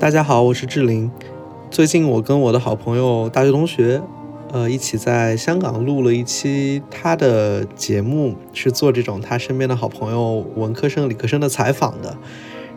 [0.00, 1.10] 大家好，我是志玲。
[1.70, 4.00] 最近我跟我的好朋友大学同学，
[4.50, 12.16] 呃，一起在香港录了一期他的节目，是做这种他身边的好朋友文科生、理科生的采访的。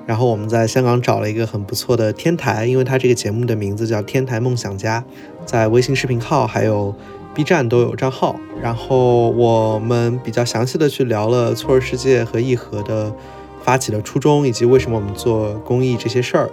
[0.05, 5.05] 然后我们在香港找了一个很不错的天台，因为他这个节目的名字叫《天台梦想家》，
[5.45, 6.93] 在微信视频号还有
[7.33, 8.35] B 站都有账号。
[8.61, 13.15] 然后我们比较详细的去聊了错儿世界和议和的
[13.61, 16.49] 发起的初衷，以及为什么我们做公益这些事儿。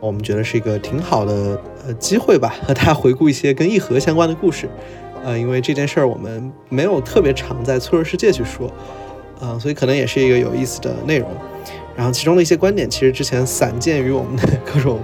[0.00, 4.68] 我们觉得是一个挺好的呃机会吧， 和大家回顾一些跟义和相关的故事。
[5.24, 8.70] 呃，因为这件事儿我们没有特别常在错儿世界去说，
[9.40, 11.28] 嗯，所以可能也是一个有意思的内容。
[11.96, 15.00] 然后其中的一些观点，其实之前散见于我们的各种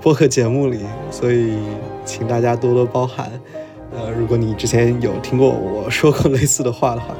[0.00, 1.56] 播客节目里，所以
[2.04, 3.30] 请大家多多包涵。
[3.96, 7.14] 呃，如果你之前有听过我说过类似的话的话，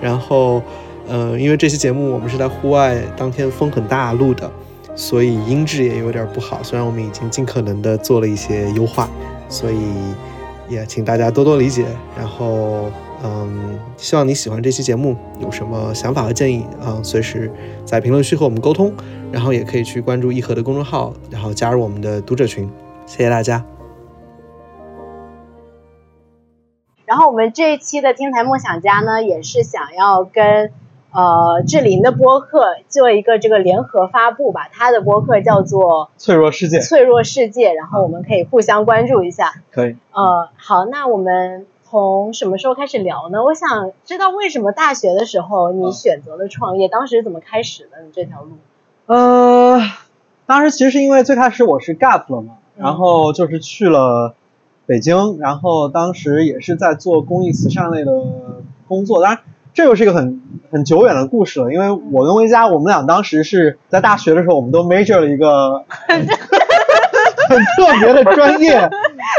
[0.00, 0.60] 然后，
[1.08, 4.50] 嗯，因为这期节目我们是在户外，当天风很大录的，
[4.98, 6.60] 所以音质也有点不好。
[6.62, 9.08] 虽然我们已经尽可能的做了一些优化，
[9.48, 9.78] 所以
[10.68, 11.86] 也请大家多多理解。
[12.16, 12.90] 然后。
[13.20, 17.02] 嗯，希望你喜欢这期节目，有什么想法和建议啊？
[17.02, 17.50] 随时
[17.84, 18.92] 在评论区和我们沟通，
[19.32, 22.70] 然后也可以去关注一和的公众号，然后加入我们的读者群。
[23.06, 23.64] 谢谢大家。
[27.06, 30.70] 然后我们这一期的天才梦想家呢，也是想要跟
[31.12, 34.68] 呃志林的播客做一个这个联合发布吧。
[34.72, 37.72] 他的播客叫做脆弱世界，脆弱世界。
[37.72, 39.62] 然后我们可以互相关注一下。
[39.70, 39.96] 可以。
[40.12, 41.66] 呃，好，那我们。
[41.90, 43.42] 从什么时候开始聊呢？
[43.42, 48.50] 我想知道为什么大学的时候你选择了创业，当时怎么开始的你这条路？
[49.06, 49.80] 呃，
[50.44, 54.34] 当时其实是因为最开始我是 gap 了嘛，然后就是去了
[54.84, 58.12] 北京，然后当时也是在做公益慈善类的
[58.86, 59.22] 工作。
[59.22, 66.26] 当然，这又是一个很很久远的故事了，因为我跟维嘉，我们俩当时是在大学的时候，我们都 major 了一个很
[67.76, 68.90] 特别的专业，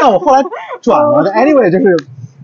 [0.02, 0.44] 但我后来
[0.82, 1.32] 转了。
[1.32, 1.96] Anyway，就是。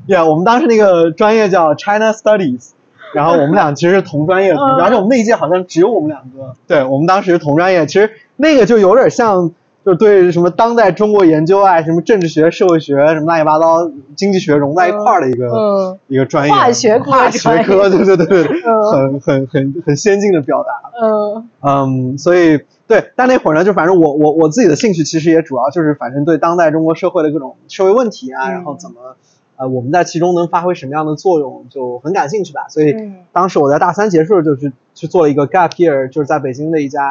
[0.07, 2.73] 对啊，我们当时那个专业叫 China Studies，
[3.15, 6.53] 然后我们俩其实是同专业的，而且我们那一届好像只有我们两个。
[6.67, 9.51] 对，我们当时是同专业，其实那个就有点像，
[9.85, 16.51] 就对什么当代中国研究啊，什么政治学、社会学什么乱七八糟、经济学融在一块儿的一个一个专业。
[16.51, 20.71] 化学科，化学科，对对对对，很很很很先进的表达。
[20.99, 29.15] 嗯嗯，所以对，但那会儿呢，就反正我我我自己的兴趣其实也主要就是反正对当代中国社会的各种社会问题啊，然后怎么。
[29.57, 32.65] 呃，我们在其中能发挥什么样的作用，就很感兴趣吧。
[32.67, 32.93] 所以
[33.31, 37.01] 当时我在大三结束就去去做了一个 gap year，就是在北京的一家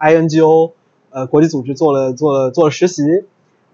[0.00, 0.70] INGO，
[1.14, 3.02] 呃，国际组织做了做了做了实习，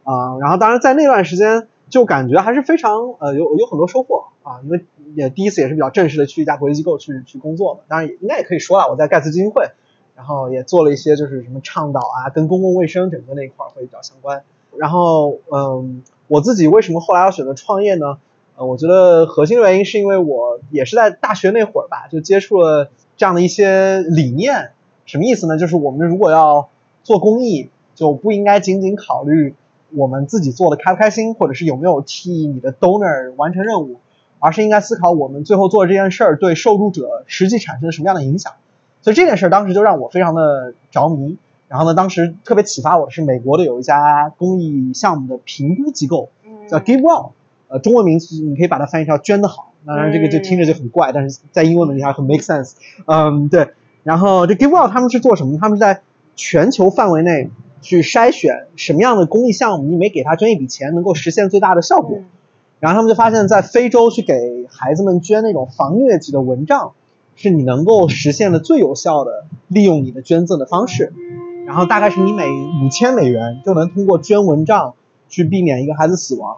[0.04, 4.84] 啊，然后当然在那段时间就感觉还是非常呃有有很多收获啊，因为
[5.14, 9.70] 也第一次也是比较正式的去一家国际机构去去工作嘛，当然也应该也可以说了，我在盖茨基金会，
[10.14, 14.44] 然后也做了一些就是什么倡导啊，跟公共卫生整个那一块会比较相关，
[14.76, 16.02] 然后嗯。
[16.30, 18.18] 我自己为什么后来要选择创业呢？
[18.54, 24.70] 呃，我觉得核心原因是因为我也是在大学那会儿吧，就接触了这样的一些理念。
[25.06, 25.58] 什么意思呢？
[25.58, 26.68] 就是我们如果要
[27.02, 29.54] 做公益，就不应该仅仅考虑
[29.94, 33.96] 我们自己做的开不开心，或者是有没有替你的 donor 完成任务，
[34.38, 38.52] 而是应该思考我们最后做的这件事儿对受助者实际产生了什么样的影响。
[39.02, 41.36] 所以这件事儿当时就让我非常的着迷。
[41.68, 46.28] 然后呢，当时特别启发我的是美国的有一家公益项目的评估机构，
[46.68, 47.30] 叫 Give Well，
[47.68, 49.72] 呃，中文名字你可以把它翻译成捐得好。
[49.86, 52.72] 当然这个就听着就很怪，但是在英文里还很 make sense。
[53.06, 53.70] 嗯，对。
[54.02, 55.58] 然后这 Give Well 他们是做什么？
[55.60, 56.02] 他们是在
[56.42, 57.50] 全球范围内
[57.82, 62.20] 去筛选什么样的公益项目，你每给他捐一笔钱能够实现最大的效果。
[62.78, 66.92] 然后他们就发现，在非洲去给孩子们捐那种防疟疾的蚊帐，
[67.36, 71.12] 是你能够实现的最有效的利用你的捐赠的方式。
[71.66, 72.46] 然后大概是你每
[72.82, 74.94] 五千美元就能通过捐蚊帐
[75.28, 76.56] 去避免一个孩子死亡。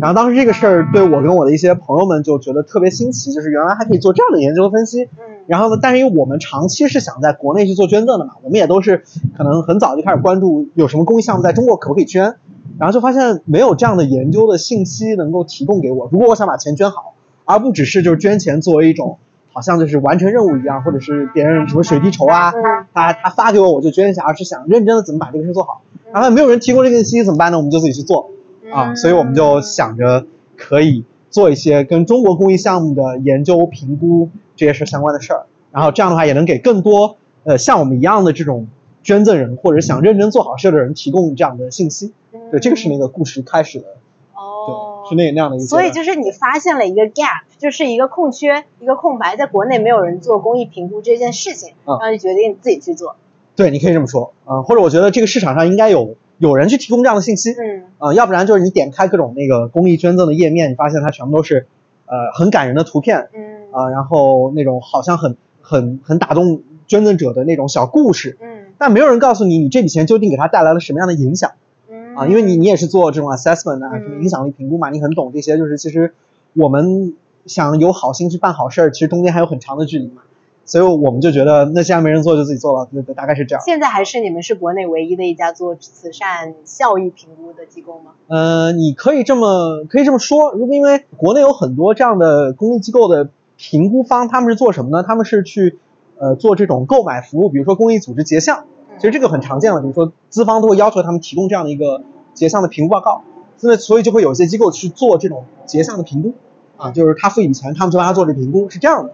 [0.00, 5.04] 然后当时这个事儿对我跟我的一些朋友们就觉得特别新奇，就是原来还可以做这样的研究分析。
[5.04, 5.44] 嗯。
[5.46, 9.04] 然后呢，但是因为我们长期是想在国内去做捐赠的嘛，我们也都是
[9.36, 12.34] 可能很早就开始关注有什么公益项目在中国可不可以捐，
[12.78, 16.08] 然后就发现没有这样的研究的信息能够提供给我。
[16.10, 17.14] 如果我想把钱捐好，
[17.44, 19.18] 而不只是就是捐钱作为一种。
[19.56, 22.52] 好像就是完成任务一样，或者是别人什么水滴筹啊，
[22.92, 25.82] 他他发给我我就捐一下，而是想认真的怎么把这个事做好。
[26.12, 27.58] 然后没有人提供这个信息怎么办呢？
[27.58, 28.32] 我们就自己去做
[28.74, 30.26] 啊，所以我们就想着
[30.56, 38.66] 可以做一些跟中国公益项目的研究评估这些事相关的事儿，然后这样的话也能给更多呃像我们一样的这种
[39.02, 42.12] 捐赠人或者想认真做好事的人提供这样的信息。
[42.50, 43.86] 对，这个是那个故事开始的。
[44.34, 44.90] 哦。
[45.06, 53.16] 是那那样的一个，所以就是你发现了一个 gap，就是一个空缺，一个空白，在国内没有人做公益评估这件事情，然后就决定自己去做。
[53.54, 61.66] 对，你可以这么说，啊，或者我觉得这个市场上应该有有人去提供这样的信息，嗯，呃，要不然就是你点开各种那个公益捐赠的页面，你发现它全部都是，
[62.06, 71.52] 呃，很感人的图片，嗯，啊，然后那种好像很很很打动捐赠者的那种小故事，嗯，但没有人告诉你，你这笔钱究竟给他带来了什么样的影响，
[71.88, 76.14] 嗯，啊，因为你你也是做这种 assessment 啊，什么影响力评估嘛，你很懂这些，就是其实
[76.54, 77.14] 我们
[77.46, 80.22] 想有好心去办好事儿，其实中间还有很长的距离嘛。
[80.66, 83.62] 所以我们就觉得，那既然没人做，就自己做了，对，大概是这样。
[83.64, 88.12] 现在还是你们是国内唯一的一家做慈善效益评估的机构吗？
[88.28, 90.52] 呃，你可以这么可以这么说。
[90.52, 95.04] 如果因为国内有很多这样的公益机构的评估方，他们是做什么呢？
[95.06, 95.78] 他们是去
[96.18, 98.64] 呃做这种购买服务，比如说公益组织结项，
[98.96, 99.82] 其实这个很常见了。
[99.82, 102.00] 比如说资方都会要求他们提供这样的一个
[102.32, 103.22] 结项的评估报告，
[103.60, 106.32] 那所以就会有些机构去做这种结项的评估
[106.78, 109.12] 啊，就是他付一笔钱，他们就帮他做这评估，是这样的。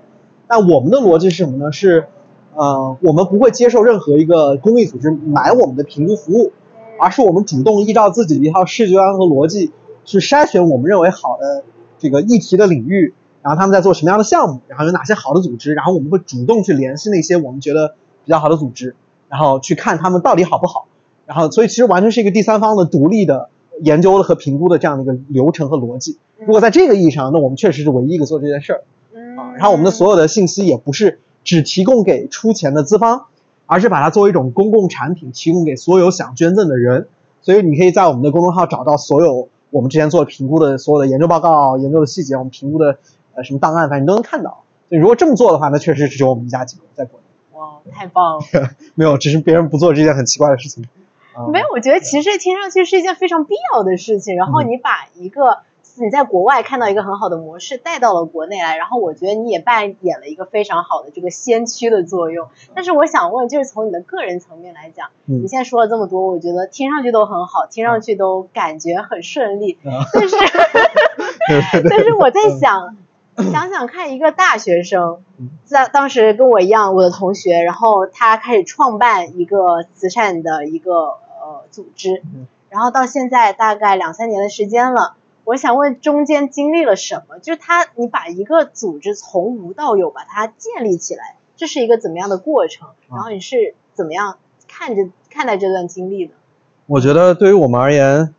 [0.50, 1.70] 但我们的逻辑是什么呢？
[1.70, 2.06] 是，
[2.56, 6.50] 呃，我们不会接受任何一个公益组织买我们的评估服务，
[6.98, 9.70] 而是我们主动依照自己的一套视觉观和逻辑
[10.04, 11.62] 去筛选我们认为好的
[12.00, 17.94] 这个议题的领域，然后他们在做什么样的项目，然后有哪些好的组织，然后我们会主动去联系那些我们觉得
[18.24, 18.96] 比较好的组织，
[19.28, 20.88] 然后去看他们到底好不好，
[21.26, 23.50] 然后所以其实完全是一个第三方的独立的
[23.82, 26.18] 研究和评估的这样的一个流程和逻辑。
[26.40, 28.82] 如果在这个意义上，那我们确实是唯一一个做这件事儿。
[29.56, 33.26] 然后我们的所有的信息也不是只提供给出钱的资方，
[33.66, 37.08] 而是把它作为一种公共产品提供给所有想捐赠的人。
[37.42, 42.98] 所以你可以在我们的公众号找到所有我们之前做评估的所有的研究报告、研究的细节，我们评估的
[43.34, 44.62] 呃什么档案，反正你都能看到。
[44.88, 47.58] 所以如果这么做的话，那确实只有我们一家机构在国内。
[47.58, 48.70] 哇，太棒了！
[48.94, 50.84] 没有，只是别人不做这件很奇怪的事情。
[51.52, 54.36] 没有，我觉得其实听上去是一件非常必要的事情。
[54.36, 55.58] 然后你把一个。
[55.96, 62.48] 你在国外看到一个很好的模式带到了国内来，然后我觉得你也扮演了一个非常好的这个先驱的作用。
[62.74, 69.78] 但是我想问，就是从你的个人层面来讲，你现在说了这么多，我觉得听上去都很好，听上去都感觉很顺利。
[70.14, 70.36] 但是，
[71.90, 72.96] 但是我在想，
[73.36, 75.22] 想想看，一个大学生
[75.64, 82.22] 在当时跟我一样，我的同学，然后他开始创办一个慈善的一个呃组织，
[82.68, 85.14] 然后到现在大概两三年的时间了。
[85.44, 87.38] 我想问，中间经历了什么？
[87.38, 92.88] 就是他，你把一个组织从无到有把它建立起来，这是一个怎么样的过程？
[93.10, 94.38] 然后你是怎么样
[94.68, 96.34] 看着看待这段经历的？
[96.86, 98.34] 我觉得对于我们而言，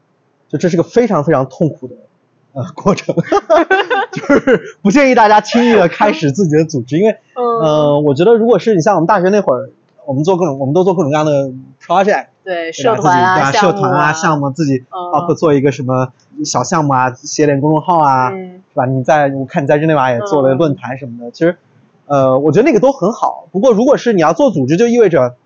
[0.48, 1.95] 就这是个非常非常痛苦的
[2.53, 3.15] 呃过程，
[4.12, 9.69] 就是不建议大家轻易的开始自己的组织，因为呃，我觉得如果是你像我们大学那会儿，
[10.12, 11.50] 我们做各种，我们都做各种各样的
[11.81, 12.28] project。
[12.44, 16.12] 对社团啊，社团啊，项目自己包括做一个什么
[16.44, 18.86] 小项目啊，写点公众号啊，是吧？
[18.86, 21.56] 你在我看你在日内瓦也做了论坛什么的，其实，
[22.08, 23.46] 呃，我觉得那个都很好。
[23.54, 25.38] 不过如果是你要做组织，就意味着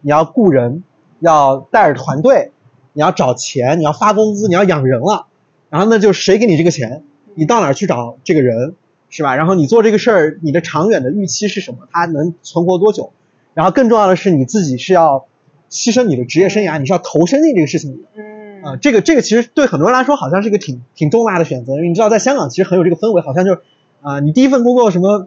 [0.00, 0.84] 你要雇人，
[1.20, 2.52] 要带着团队，
[2.94, 5.26] 你要找钱，你要发工资，你要养人了。
[5.68, 7.02] 然后那就谁给你这个钱？
[7.34, 8.74] 你到哪儿去找这个人，
[9.10, 9.34] 是吧？
[9.36, 11.78] 然后你做这个事儿，你的长远的预期是什么？
[11.90, 13.12] 它能存活多久？
[13.54, 15.26] 然后更重要的是你自己是要。
[15.70, 18.22] 牺牲你的职业生涯，你是要投身进这个事情里的。
[18.22, 23.60] 嗯啊，这个这个其实对很多人来说好像是一个挺挺重大的选择，因为你知道在香港其实很有这个氛围，好像就是
[24.00, 25.26] 啊，你第一份工作什么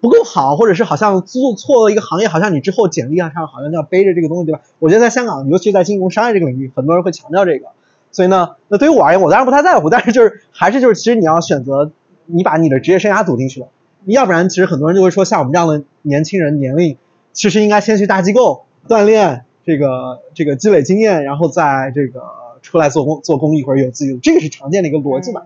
[0.00, 4.62] 不够好，或者是好像做错了一个行业，好像你之后简历上好像就要背着这个东西，对吧？
[4.78, 7.66] 我觉得在香港，尤其在金融商业这个领域，很多人会强调这个。
[8.12, 11.90] 所以呢，那对于我而言，我当然不太在乎，但是就是还是就是其实你要选择
[12.24, 13.68] 你把你的职业生涯赌进去了，
[14.06, 16.96] 要不然其实很多人就会说，像我们这样的年轻人年龄，
[17.32, 18.64] 其实应该先去大机构。
[18.88, 22.20] 锻炼这个这个积累经验，然后再这个
[22.62, 25.42] 出来做工做公益或者有自己，这个是常见的一个逻辑嘛。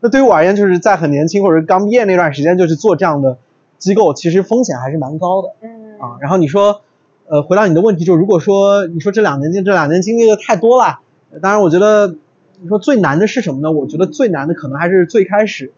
[0.00, 3.38] 那对于我而言，就是在很年轻或者刚毕业那段时间就去做这样的
[3.78, 5.52] 机构，其实风险还是蛮高的。
[5.60, 6.82] 嗯啊，然后你说，
[7.28, 10.98] 呃，回答你的问题，就如果说你说这两年经这两年经历的太多了，
[11.40, 12.16] 当然我觉得
[12.60, 13.70] 你说最难的是什么呢？
[13.70, 15.72] 我觉得最难的可能还是最开始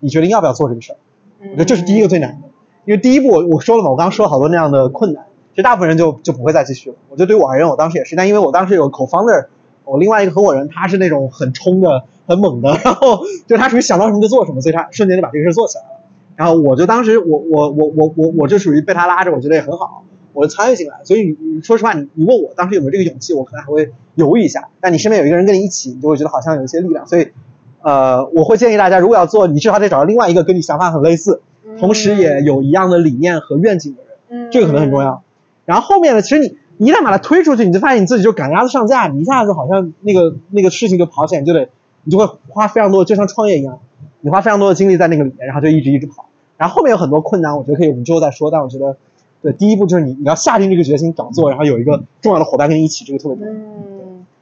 [0.00, 0.96] 你决定要不要做这个事儿，
[1.40, 2.48] 我觉得这是第一个最难的，
[2.84, 5.24] 因为第一步我我说了嘛，我刚刚说了好多那样的困难。
[5.52, 6.96] 其实大部分人就就不会再继续了。
[7.08, 9.46] 我觉得对我而言，我当时也是，但因为我当时有 co-founder，
[9.84, 15.90] 我另外一个合伙人，他是那种很冲的、很猛的， 然后就他属于想到什么就做什么，所以他瞬间就把这个事做起来了。
[16.36, 21.00] 然后我就当时我我我我我我就属于被他拉着，我觉得也很好，我就参与进来。
[21.02, 24.68] 所以你说实话，你你问我当时有没有这个勇气，我可能还会犹豫一下。
[24.80, 27.04] 但你身边有一个人跟你一起，你就会觉得好像有一些力量。
[27.08, 27.32] 所以，
[27.82, 31.40] 呃，我会建议大家，如果要做，你至少得找到另外一个跟你想法很类似，
[31.78, 34.02] 同时也有一样的理念和愿景的
[34.36, 35.22] 人，这个可能很重要。
[35.64, 36.22] 然后后面呢？
[36.22, 41.68] 其实你你一旦把它推出去，你就发现你自己就赶鸭子上架，你一下子好像那个那个事情就跑起来，就得
[42.04, 43.78] 你就会花非常多，就像创业一样，
[44.20, 46.26] 你花非常多的精力在那个里面，然后就一直一直跑。
[46.56, 48.50] 然后后面有很多困难，我觉得可以我们之后再说。
[48.50, 48.96] 但我觉得，
[49.42, 53.52] 对，第一步就是你你要下定这个决心找做，然后有一个重要的伙伴跟你一起，这个特别重要。
[53.52, 53.97] 嗯。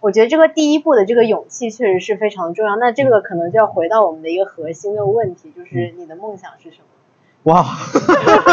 [0.06, 2.76] 我觉得这个第一步的这个勇气确实是非常重要。
[2.76, 7.52] 那这个可能就要回到我们的一个核心的问题，就是你的梦想是什么？
[7.52, 7.64] 哇，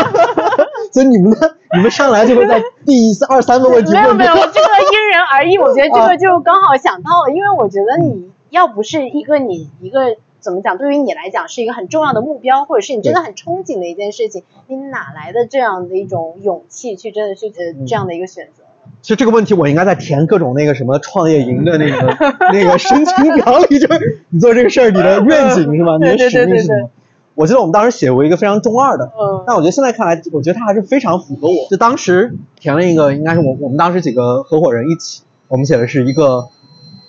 [0.91, 3.93] 所以你们的你们上来就会在第二三个问题。
[3.93, 5.60] 没有没有，这个因人而异。
[5.60, 18.62] 我觉得这个就刚好想到了，因为我觉得你要不是一个你一个怎么讲，对于你来讲是一个很重要的目标，或者是你真的很憧憬的一件事情，你哪来的这样的一种勇气去真的去呃这样的一个选择呢？
[19.02, 22.16] 其实这个问题我应该在填各种那个什么创业营的那个
[22.54, 25.98] 那个申请表里，就是你做这个事儿，你的愿景是吗？
[26.02, 26.90] 你的使命是什么？
[27.36, 31.68] 我记得我们当时写过一个非常中二的，嗯，但我觉得现在看来，我觉得它还是非常符合我。
[31.70, 36.48] 就当时填了一个，应该是我我们当时几个合伙人一起，我们写的是一个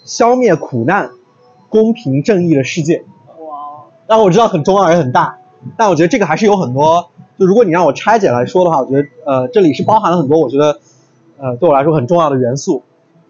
[0.05, 1.11] 消灭苦难、
[1.69, 3.05] 公平正义的世界。
[3.39, 3.85] 哇！
[4.07, 5.37] 但我知道很中二也很大，
[5.77, 7.11] 但我觉得这个还是有很多。
[7.39, 10.79] 就如果你让我拆解来说的话，我觉得呃这里是包含了很多我觉得
[11.45, 12.83] 呃对我来说很重要的元素。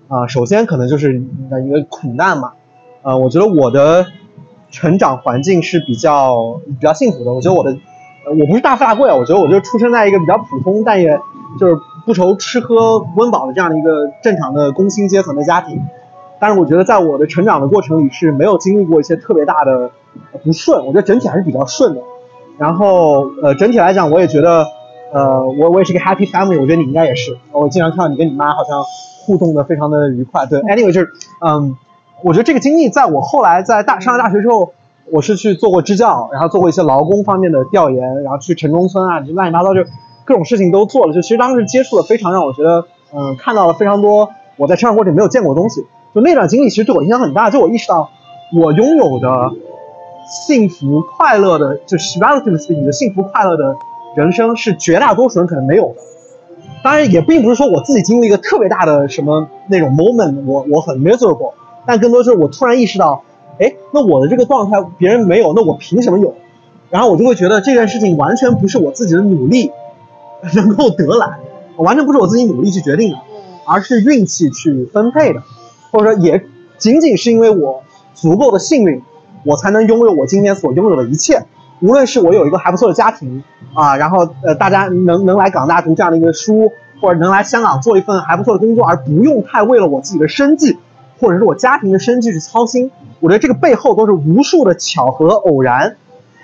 [0.07, 2.53] 啊，首先可能就是一个苦难嘛。
[3.03, 4.07] 呃，我觉得我的。
[4.71, 7.77] 成长环境是比较比较幸福的，我觉得我的，
[8.27, 11.17] 我不是大富大贵，我觉得我就出生在一个比较普通，但也
[11.61, 15.81] 就是不愁吃喝温饱的这样的一个正常的工薪阶层的家庭。
[16.41, 19.93] 但是我觉得在我的成长的过程里是没有经历过一些特别大的
[20.43, 22.01] 不顺，我觉得整体还是比较顺的。
[22.59, 24.67] 然后呃，整体来讲，我也觉得，
[25.15, 27.39] 呃，我我也是个 happy family，我觉得你应该也是。
[27.53, 28.83] 我经常看到你跟你妈好像
[29.25, 30.45] 互动的非常的愉快。
[30.47, 31.77] 对，anyway 就是嗯。
[32.23, 34.73] 我觉得这个经历，在我后来在大上了大学之后，
[35.13, 39.85] 我是去做过支教，然后做过一些劳工方面的调研，然后去城中村啊，就乱七八糟，就
[40.25, 41.13] 各种事情都做了。
[41.13, 45.85] 就其实当时接触了非常让我觉得，嗯，看到了非常多我在成长过程没有见过的东西。
[46.15, 48.09] 就那段经历其实对我影响很大，就我意识到，
[48.57, 49.51] 我拥有的
[50.49, 53.77] 幸福快乐的，就是 relatives 你的幸福快乐的
[54.15, 55.97] 人生，是绝大多数人可能没有的。
[56.83, 61.53] 当然，也并不是说我自己经历一个特别大的什么那种 moment，我我很 miserable。
[61.87, 63.25] 但更多就是我突然意识到，
[63.59, 66.35] 哎，那我的这个状态别人没有，那我凭什么有？
[66.91, 69.73] 然后我就会觉得这件事情完全不是我自己的努力
[70.55, 71.39] 能够得来，
[71.77, 73.19] 完全不是我自己努力去决定的，
[73.67, 75.43] 而是运气去分配的，
[75.91, 76.45] 或者说也
[76.79, 77.83] 仅仅是因为我
[78.15, 79.03] 足够的幸运，
[79.45, 81.47] 我才能拥有我今天所拥有的一切。
[81.81, 83.43] 无论是我有一个还不错的家庭
[83.75, 90.79] 啊，然后呃大家能能来港大读这样的一个书，或者能来香港做一份还不错的工作，而不用太为了我自己的生计。
[91.21, 92.91] 或者是我家庭的生计去操心，
[93.21, 95.95] 我觉得这个背后都是无数的巧合偶然，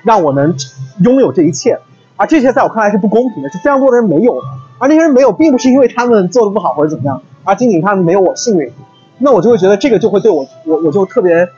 [0.05, 0.55] 让我能
[1.01, 1.81] 拥有这一切，
[2.17, 4.47] 而这些在我看来是不公平的，是非常多的人没有的，
[4.79, 8.73] 而那些人没有，并不是因为他们做的不好或者怎么样，而仅仅他们没有我幸运，
[9.19, 11.49] 那我就会觉得这个就会对我，我我就特别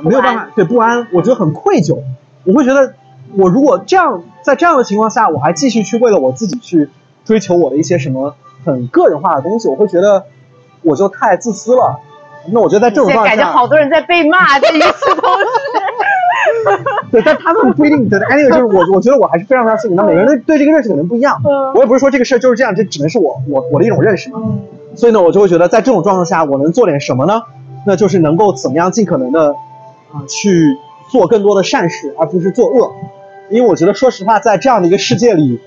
[0.00, 1.98] 没有办法，对不安，我觉得很愧疚，
[2.44, 2.94] 我会觉得
[3.36, 6.88] 我如果这样在这样的情况下，我还继续去为了我自己去
[7.24, 8.34] 追求我的一些什么
[8.64, 10.24] 很个人化的东西，我会觉得
[10.82, 11.98] 我就太自私了。
[12.50, 15.46] 那我觉得在这种状态下，感觉好多人在被骂，这一次都是。
[17.12, 18.08] 对，但他们不一定。
[18.08, 19.96] 对，anyway，就是我，我觉得我还是非常非常幸运。
[19.96, 21.40] 那每个人对这个认识可能不一样。
[21.74, 24.40] 我也不是说这个事儿就是这样，这只能是我我我的一种认识嘛。
[24.96, 27.42] 所以呢，我就会觉得在这种状况下，我能做点什么呢？
[27.86, 29.54] 那就是能够怎么样尽可能的
[30.12, 30.76] 啊去
[31.10, 32.92] 做更多的善事，而不是作恶。
[33.52, 35.60] 因为我觉得，说实话，在这样的一个世界里，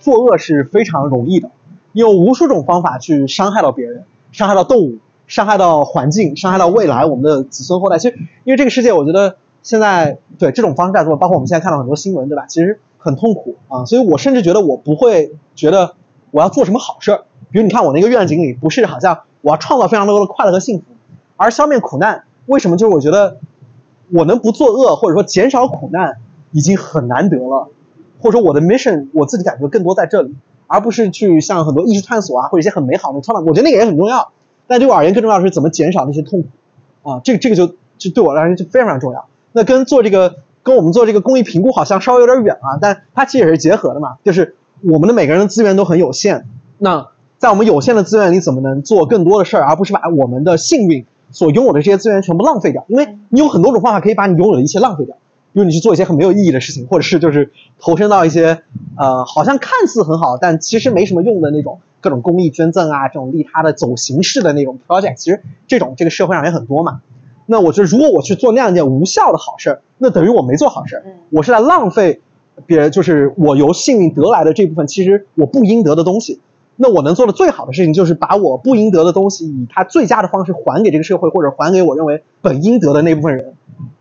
[0.00, 1.50] 作恶是非常容易的，
[1.92, 4.98] 用无数种方法去伤害到别人，伤害到动物。
[5.28, 7.98] 伤害到环境，伤害到未来我们的子孙后代。
[7.98, 12.46] 其实，因为这个世界，我觉得现在对这种方式在做，包括我们现在看到很多新闻，对吧？
[12.46, 13.84] 其实很痛苦啊。
[13.84, 15.96] 所以我甚至觉得我不会觉得
[16.30, 17.24] 我要做什么好事儿。
[17.50, 20.84] 比如你看我那个愿景里，不是好像我要创造非常多的快乐和幸福，
[21.36, 22.24] 而消灭苦难。
[22.46, 22.78] 为什么？
[22.78, 23.36] 就是我觉得
[24.10, 26.16] 我能不作恶，或者说减少苦难，
[26.52, 27.68] 已经很难得了。
[28.20, 30.34] 或者说我的 mission，我自己感觉更多在这里，
[30.66, 33.44] 而不是去像很多艺术探索啊，或者一些很美好的创造。
[33.48, 34.32] 我觉得那个也很重要。
[34.66, 39.26] 但对我而言，更重要的是怎么减少那些痛苦，啊，这个这个就就对我来说就非常重要。
[39.52, 44.16] 那跟做这个，跟我们做这个公益评估好像稍微有点远啊，但它其实也是结合的嘛。
[44.24, 46.44] 就是我们的每个人的资源都很有限，
[46.76, 47.06] 那
[47.38, 52.84] 在我们有限的资源里，怎么能做更多的事儿，而不是把我们的幸运所拥有的这些资源全部浪费掉？
[52.88, 55.16] 因为你有很多种方法可以把你拥有的一切浪费掉，
[55.52, 58.62] 比如你去做一些很没有意义的事情，或者是就是投身到一些
[58.96, 61.80] 呃好像看似很好，但其实没什么用的那种。
[62.00, 67.00] 各种公益捐赠啊，这种利他的走形式的那种 project，其实这种这个社会上也很多嘛。
[67.46, 72.20] 那我觉得，如果我去做那样一件无效的好事儿，那等于我没做好事儿，我是在浪费
[72.66, 76.40] 别人，就是我由幸运得来的这部分，其实我不应得的东西。
[76.78, 83.54] 那我能做的最好的事情，就是把我不应得的东西，以他最佳的方式还给这个社会，或者还给我认为本应得的那部分人。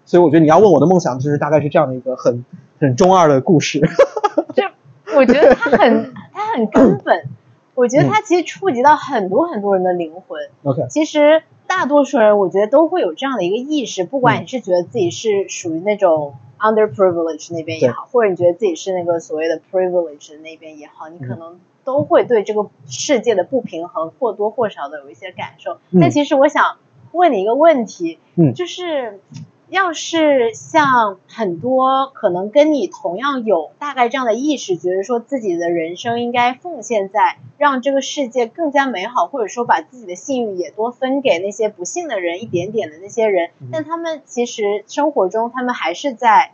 [0.05, 2.46] 所以我觉得你要问我的梦想，就是大概是这样的一个很
[2.79, 3.81] 很中二的故事。
[4.55, 4.63] 就
[5.17, 7.25] 我觉得他很他很根本。
[7.74, 10.41] 我觉得它其实触及到很多很多人的灵魂。
[10.63, 25.77] OK，其实大多数人我觉得都会有这样的一个意识，不管你是觉得自己是属于那种 underprivileged 那边也好，或者你觉得自己是那个所谓的 privileged 的那边也好，你可能都会对这个世界的不平衡或多或少的有一些感受。
[26.01, 26.77] 但其实我想
[27.13, 29.22] 问你一个问题，嗯就是。
[29.70, 46.53] 要是像很多可能跟你同样有大概这样的意识，觉得说自己的人生应该奉献在让这个世界更加美好，或者说把自己的幸运也多分给那些不幸的人一点点的那些人，但他们其实生活中他们还是在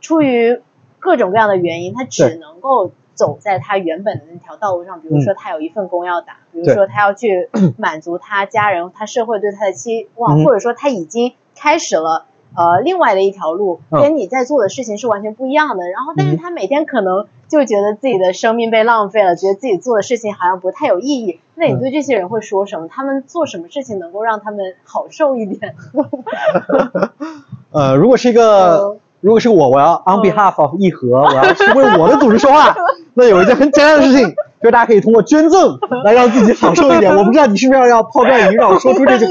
[0.00, 0.60] 出于
[1.00, 5.00] 各种各样的原因，他只能够走在他原本的那条道路上。
[5.00, 12.26] 比如说他有一份工要打，比如说他要去 满足他家人、他社会对他的期望，或者说他已经开始了。
[12.56, 15.88] 呃，另外的一条路跟你在做的事情是完全不一样的。
[15.88, 21.40] 然后，但是他每天可能就觉得自己的生命被浪费了，觉得自己做的事情好像不太有意义。
[21.56, 22.86] 那你对这些人会说什么？
[22.86, 25.74] 他们做什么事情能够让他们好受一点？
[27.74, 32.72] 呃，如果是一个，如果是我，我要 on behalf of 一和，我要是为我的组织说话，
[33.14, 34.28] 那有一件很简单的事情，
[34.60, 37.16] 就是大家可以通过捐赠来让自己好受一点。
[37.16, 39.30] 我不知道你是不是要要抛砖引玉，让我说出这句话。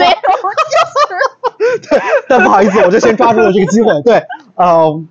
[1.90, 3.92] 对，但不好意思，我就先抓住了这个机会。
[4.04, 4.24] 对，
[4.56, 5.04] 呃，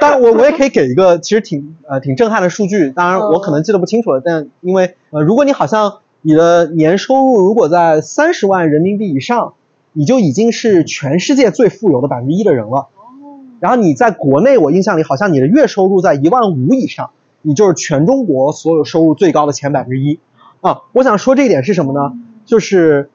[0.00, 9.54] 当然我我也可以给一个其实挺呃挺震撼的数据，当然我可能记得不清楚了，但因为呃如果你好像你的年收入如果在三十万人民币以上，
[9.92, 12.88] 你就已经是全世界最富有的百分之一的人了。
[13.60, 17.10] 然后你在国内，我印象里好像你的月收入在一万五以上，
[17.42, 20.18] 你就是全中国所有收入最高的前百分之一。
[20.60, 22.12] 啊，我想说这一点是什么呢？
[22.44, 23.10] 就是。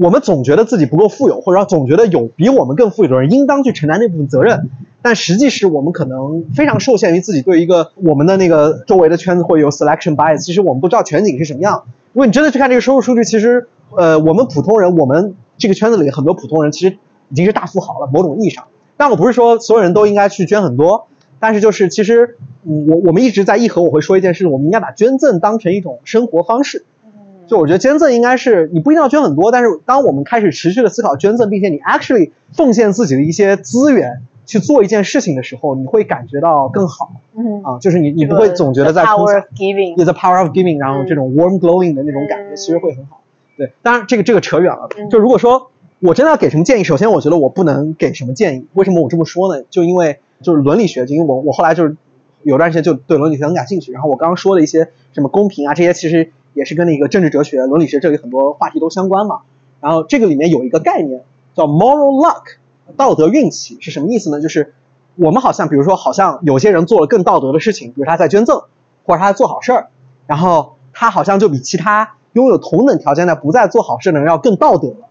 [0.00, 4.70] 我们总觉得自己不够富有，或者说总觉得有比我们更富有的人应当去承担那部分责任，
[5.02, 10.38] 但实际是我们可能非常受限于自己对一个我们的那个周围的圈子会有 selection bias。
[10.38, 11.82] 其实我们不知道全景是什么样。
[12.12, 16.96] 如果你真的去看这个收入数据，其实呃，我们普通人，我们这个圈子里很多普通人其实
[17.30, 18.66] 已经是大富豪了，某种意义上。
[18.98, 21.08] 但我不是说所有人都应该去捐很多，
[21.40, 26.84] 但是就是其实我我们一直在议和，我会说一件事，我们应该把捐赠当成一种生活方式。
[27.46, 37.10] 就我觉得捐赠应该是你不一定要捐很多，但是当我们开始持续的思考捐赠，并且你 actually 奉献自己的一些资源去做一件事情的时候，你会感觉到更好。
[37.34, 43.22] 嗯啊，就是你你不会总觉得在 power of giving，有 the power of giving，然后这种 warm glowing 的那种感觉其实会很好。
[43.56, 44.88] 对，当然这个这个扯远了。
[45.10, 48.66] 就如果说我真的要给什么建议，首先我觉得我不能给什么建议。
[48.74, 49.64] 为什么我这么说呢？
[49.70, 51.96] 就因为就是伦理学，就因为我我后来就是
[52.42, 53.92] 有段时间就对伦理学很感兴趣。
[53.92, 56.32] 然后我刚刚说的一些什么公平啊这些，其实。
[56.54, 59.42] 也是跟那个政治哲学、伦理学这里很多话题都相关嘛。
[59.80, 61.22] 然后这个里面有一个概念
[61.54, 62.56] 叫 moral luck，
[62.96, 64.40] 道德运气是什么意思呢？
[64.40, 64.74] 就是
[65.14, 68.62] 我们好像，比如说，好像有些人做了更道德的事情，比如他在捐赠，
[69.04, 69.88] 或者他在做好事儿，
[70.26, 75.07] 然后他好像就比其他拥有同等条件的不再做好事的人要更道德了。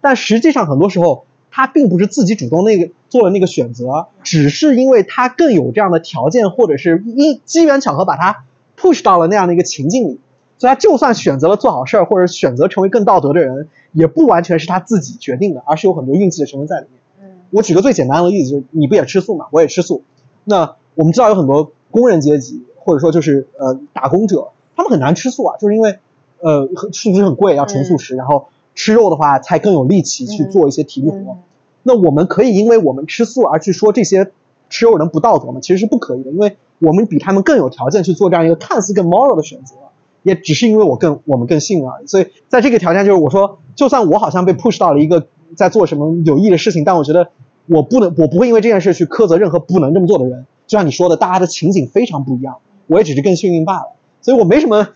[0.00, 8.44] 但实际上很多时候他并不是自己主动那个做了那个选择，只是因为他更有这样的条件，或者是因机缘巧合把他
[8.76, 10.20] push 到了那样的一个情境里。
[10.60, 17.00] 所以他就算选择了做好事儿，或者选择成为更道德的人，也不完全是他自己决定的，而是有很多运气的成分在里面。
[17.22, 19.46] 嗯，我举个最简单的例子，就是你不也吃素嘛？
[19.52, 20.02] 我也吃素。
[20.42, 26.00] 那我们知道有很多工人阶级，或者说就是呃打工者，他们很难吃素啊，就是因为
[26.40, 28.48] 呃素食很贵，要纯素食，然后
[28.78, 31.36] 吃肉的话才更有力气去做一些体力活。
[31.82, 34.30] 那我们可以因为我们吃素而去说这些
[34.70, 35.58] 吃肉人不道德吗？
[35.60, 39.74] 其实是不可以的，因为我们比他们更有条件去做这样一个看似更 moral 的选择。
[40.22, 47.30] 也只是因为我更我们更幸运而已，所以在这个条件就是我说，就算我好像被 push 到了一个在做什么有益的事情，但我觉得
[47.66, 50.44] 我不能，我不会因为这件事去苛责任何不能这么做的人。
[50.66, 52.56] 就像你说的，大家的情景非常不一样，
[52.88, 53.92] 我也只是更幸运罢了。
[54.20, 54.88] 所以我没什么，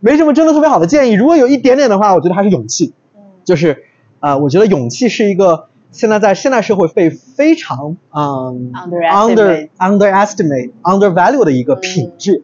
[0.00, 1.12] 没什么真的特别好的建议。
[1.12, 2.92] 如果有一点点的话，我觉得还是勇气。
[3.44, 3.84] 就是，
[4.20, 12.42] 呃，我觉得勇气是一个现在在现代社会被非常嗯 under underestimate undervalue 的一个品质。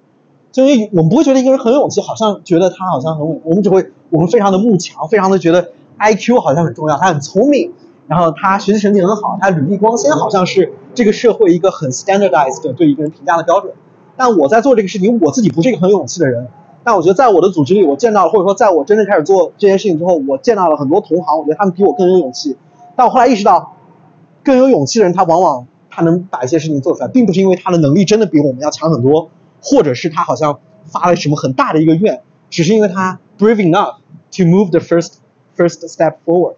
[0.53, 7.73] 就因为我们不会觉得一个人很有勇气，好像觉得他好像很稳，我们只会我们非常的慕强，非常的觉得 I Q 好像很重要，他很聪明，
[8.07, 13.75] 然后他学习成绩很好，他履历光鲜，好像是这个社会一个很 standardized 对一个人评价的标准。
[14.17, 16.49] 但我在做这个事情，我自己不是一个很有勇气的人。
[16.87, 22.57] 但我觉得在我的组织里，我见到或者说在我真正开始做这件事情之后，我见到了很多同行，我觉得他们比我更有勇气。
[22.95, 23.75] 但我后来意识到，
[24.45, 29.31] 更有勇气的人，他往往他能把一些事情做出来，并不是因为他的能力真的比我们要强很多。
[29.61, 32.21] 或者是他好像发了什么很大的一个愿，
[32.51, 33.97] 只是因为他 brave enough
[34.31, 35.15] to move the first
[35.57, 36.55] first step forward，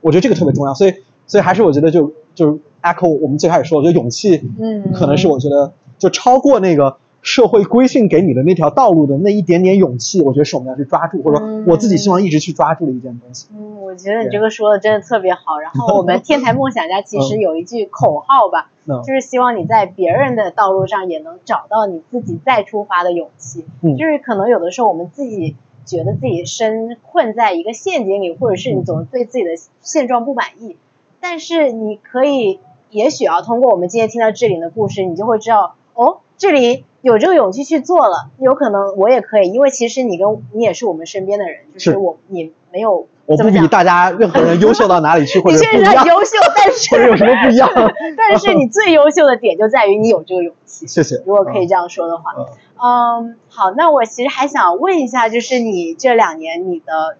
[0.00, 0.94] 我觉得这个特别重要，所以
[1.26, 13.46] 所以还是我觉得就就 echo 我们最开始说，我觉得勇气，嗯，可能是我觉得就超过那个社会规训给你的那条道路的那一点点勇气，我觉得是我们要去抓住，或者说我自己希望一直去抓住的一件东西。
[13.56, 15.58] 嗯，我觉得你这个说的真的特别好。
[15.58, 18.70] 然后我们 天才梦想家其实有一句口号吧，
[19.06, 23.64] 就是希望你在别人的道路上也能找到你自己再出发的勇气。
[23.82, 25.56] 嗯，就是可能有的时候我们自己
[25.86, 30.76] 觉得自己身困在一个陷阱里，或者是你总是对自己的现状不满意，
[31.20, 32.58] 但是你可以，
[32.90, 36.84] 也许啊，通过我们今天听到志玲的故事，你就会知道，哦，志玲。
[37.02, 46.06] 有这个勇气去做了，有可能我也可以，因为其实你跟你也是我们身边的人，就是我你没有，我不比大家任何人优秀到哪里去， 或者不一样。
[46.06, 47.68] 优秀，但是有什么不一样？
[48.16, 50.86] 但是你最优秀的点就在于你有这个勇气。
[50.86, 51.16] 谢谢。
[51.26, 52.36] 如果可以这样说的话，
[52.80, 57.16] 嗯，好，那我其实还想问一下，就是你这两年你的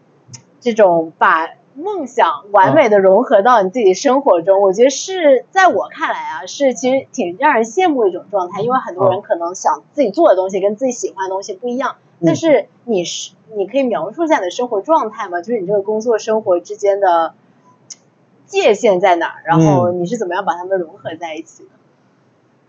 [0.60, 1.48] 这种把。
[1.74, 8.60] 梦想完美的融合到你自己生活中，我觉得是在我看来啊，是其实挺让人羡慕的一种状态。
[8.60, 15.40] 因为很多人可能想自己做的东西跟自己喜欢的东西不一样，但是你是你可以描述一下你的生活状态吗？
[15.40, 17.34] 就是你这个工作生活之间的
[18.44, 19.34] 界限在哪？
[19.44, 21.70] 然后你是怎么样把它们融合在一起的？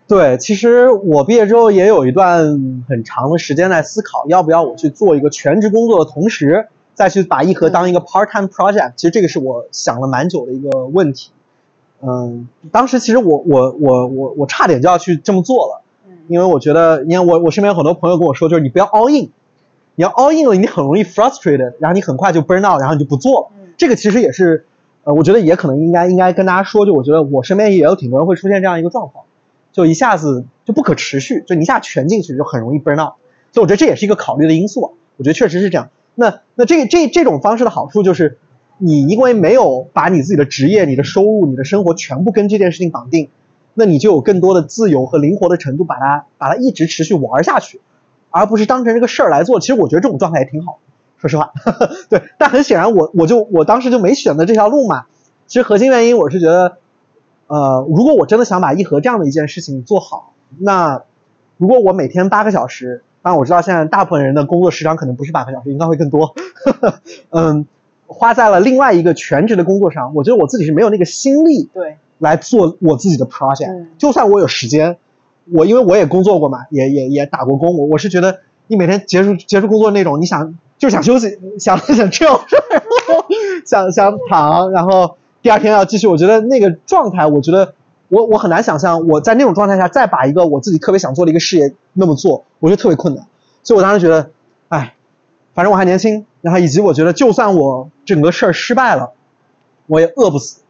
[0.08, 6.68] 对，其实我毕业之后也有一段很长的时间在思考，要不要我去做一个全职工作的同时。
[6.94, 11.32] 再去把一盒当一个 part-time project，其实这个是我想了蛮久的一个问题。
[12.02, 15.82] 嗯，当时其实我我我我我差点就要去这么做了，
[16.28, 19.30] 因为我觉得，你看我我身边有很多朋友跟我说，就是你不要 all in，
[19.96, 23.48] 你要 all in 了，你很容易 frustrated，然后你很快就 burn out，然后你就不做了。
[23.78, 24.66] 这个其实也是，
[25.06, 29.24] 呃，我觉得也可能应该应该跟大家说，就我觉得我身边也有挺多人会出现这样一个状况，
[29.72, 33.14] 就一下子就不可持续，就你一下全进去就很容易 burn out。
[33.52, 35.90] 所以我觉得这也是一个考虑的因素，我觉得确实是这样。
[36.16, 38.38] 那那这这这种方式的好处就是，
[38.78, 43.30] 你因为没有把你自己的职业、你的收入、你的生活全部跟这件事情绑定，
[43.74, 47.82] 那你就有更多的自由和灵活的程度，把它把它一直持续玩下去，
[48.30, 49.60] 而不是当成这个事儿来做。
[49.60, 50.78] 其实我觉得这种状态也挺好，
[51.18, 51.52] 说实话。
[52.10, 55.06] 对，但很显然我我就我当时就没选择这条路嘛。
[55.48, 56.78] 其实核心原因我是觉得，
[57.48, 61.04] 呃，如果我真的想把一盒这样的一件事情做好，那
[61.58, 63.02] 如果我每天八个小时。
[63.24, 66.36] 当然我知道现在大部分人的工作时长可能不是八个小时，应该会更多。
[67.32, 67.66] 嗯，
[68.06, 73.86] 花在了另外一个全职的工作上，我觉得我自己是没有那个心力对来做我自己的 project。
[73.98, 74.98] 就算我有时间，
[75.54, 82.42] 我因为我也工作过嘛，也也也打过工，我我是觉得你每天结束结束工作那种，你想就是想休息，想想 chill，
[83.66, 87.74] 想想躺，然后第二天要继续，我觉得那个状态，我觉得。
[88.14, 93.26] 我我很难想象我在那种状态下再把一个我自己特别想做的一个事业那么做，我觉得特别困难。
[93.64, 94.30] 所以我当时觉得，
[94.68, 94.94] 哎，
[95.56, 99.14] 反正我还年轻，然后以及我觉得就算我整个事儿失败了，
[99.88, 100.62] 我也饿不死。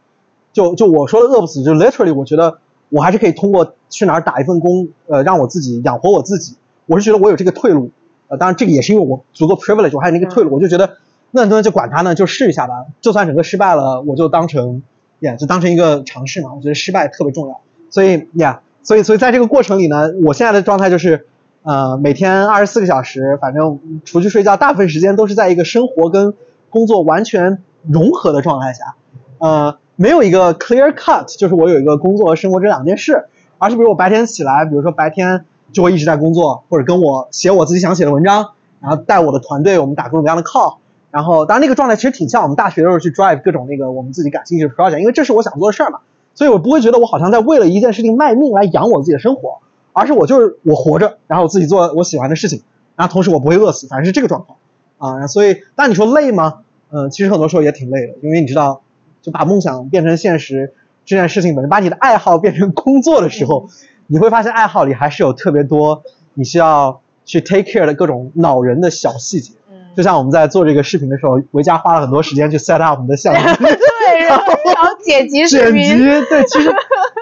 [0.54, 6.56] 就就我说的饿不死，就 literally，我觉得我还是可以通过去哪儿打一份工，呃，让我自己养活我自己。
[6.86, 7.90] 我是觉得我有这个退路，
[8.28, 10.96] 呃，当然这个也是因为我足够 privilege，我还有那个退路，我就觉得
[11.30, 12.86] 那那就管他呢，就试一下吧。
[13.02, 14.82] 就算整个失败了，我就当成。
[15.26, 17.60] 呀，就当成一个尝试嘛，我觉得失败特别重要，
[17.90, 21.26] 所以呀，所以所以在这个过程里呢，我现在的状态就是，
[21.62, 26.34] 呃，每天二十四个小时，反正除去睡觉，大部分时间都是在一个生活跟
[26.70, 28.94] 工作完全融合的状态下，
[29.38, 33.26] 呃，没有一个 clear cut，就是我有一个工作和生活这两件事，
[33.58, 40.76] 而是比如我白天起来，比如说白天就会一直在工作，或者跟我写我自己想写的文章，然后带我的团队，我们打各种各样的 call。
[41.14, 46.00] 然后，当然那个状态其实挺像我们大学的时候去 drive 各种那个我们自己感兴趣的 project，因为这是我想做的事儿嘛，
[46.34, 49.60] 所以我不会觉得我好像在为了一件事情卖命来养我自己的生活，
[49.92, 52.62] 而是我就是我活着，然后我自己做我喜欢的事情，
[52.96, 54.58] 然后同时我不会饿死，反正是这个状况
[54.98, 55.28] 啊。
[55.28, 56.62] 所以，但你说累吗？
[56.90, 58.82] 嗯，其实很多时候也挺累的，因为你知道，
[59.22, 60.72] 就把梦想变成现实
[61.04, 63.68] 这件事情本身，把你的爱好变成工作的时候，
[64.08, 66.02] 你会发现爱好里还是有特别多
[66.34, 69.52] 你需要去 take care 的各种恼人的小细节。
[69.94, 74.44] 就像我们在做这个视频的时候，维嘉花了很多时间去 set up 我们的相 机，对，然后
[75.02, 76.74] 剪辑剪辑，对，其实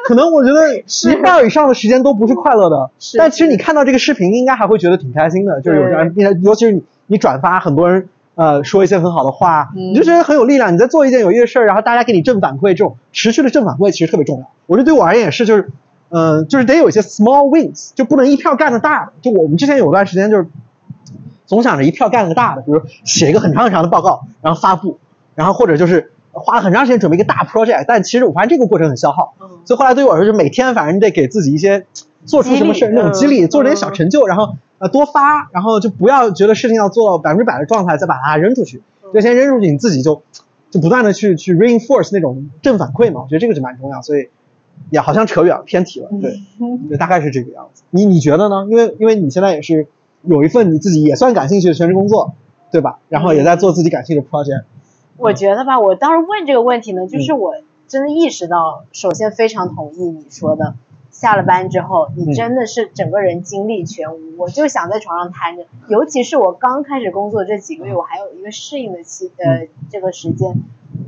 [0.04, 10.72] 可能我觉得一半以上的时间都不是快乐的，但其实你看到这个视频，应该还会觉得挺开心的，就是有人，尤其是你你转发，很多人呃说一些很好的话，你就觉得很有力量。
[10.72, 14.50] 你在做一件有意义的事儿，然后大家给你正反馈，这种持续的正反馈其实特别重要。
[14.66, 15.70] 我觉得对我而言也是，就是
[16.08, 19.12] 嗯，就是得有一些 small wins，就不能一票干的大的。
[19.20, 20.46] 就我们之前有段时间就是。
[21.52, 24.98] 总想着一票干个大的，比如写一个很长很长的报告，然后发布，
[25.34, 29.34] 然后或者就是花了很长时间准备一个大 project，但其实我发现这个过程很消耗，
[29.66, 31.84] 所以后来对于我来说，就每天反正你得给自己一些
[32.24, 38.80] 做出什么事那种激励，做点小成就，然后呃多发，然后就不要觉得事情要做到百分之百的状态再把它扔出去，
[39.12, 40.22] 就先扔出去，你自己就
[40.70, 44.30] 就不断的去去 reinforce 那种正反馈嘛，我觉得这个就蛮重要，所以
[44.88, 46.08] 也好像扯远了，偏题了。
[46.18, 46.40] 对，
[46.88, 47.82] 对，大概是这个样子。
[47.90, 48.66] 你你觉得呢？
[48.70, 49.86] 因为因为你现在也是
[50.22, 52.35] 有一份你自己也算感兴趣的全职工作，
[52.70, 52.98] 对吧？
[53.08, 54.64] 然后也在做自己感兴趣的 project。
[55.16, 57.54] 我觉得吧，我当时问这个问题呢，就是我
[57.87, 60.74] 真的意识到，首先非常同意你说的。
[61.11, 65.66] 下了班之后，你真的是整个人精力全无，我就想在床上瘫着。
[65.87, 70.54] 尤其是我刚开始工作这几个月，我还有一个适应的期，呃，这个时间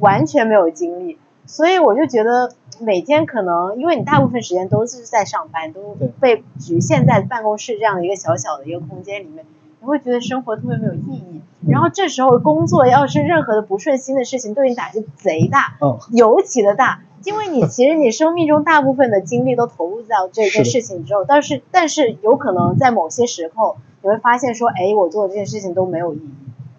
[0.01, 9.45] 完全没有精力，所以我就觉得每天可能，因为你大部分时间都是在上班，都被局限在办公室这样的一个小小的一个空间里面，
[9.81, 11.41] 你会觉得生活特别没有意义。
[11.69, 17.01] 然后这时候工作要是任何的不顺心的事情，对你打击贼大，嗯，尤其的大。
[17.25, 26.31] 因为你其实你生命中大部分的精力都投入到这件事情之后，但是但是有可能在某些时候你会发现说，哎，我做的这件事情都没有意义，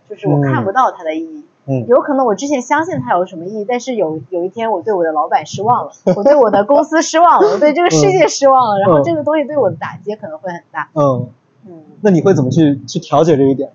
[0.08, 1.38] 就是我看不到它的意义。
[1.40, 1.44] 嗯，
[1.88, 10.90] 有可能我之前相信它有什么意义，但是有有一天我对我的老板失望了， 我对我的公司失望了，我对这个世界失望了，然后这个东西对我的打击可能会很大。
[10.94, 11.30] 嗯
[11.68, 13.72] 嗯，那你会怎么去去调节这一点？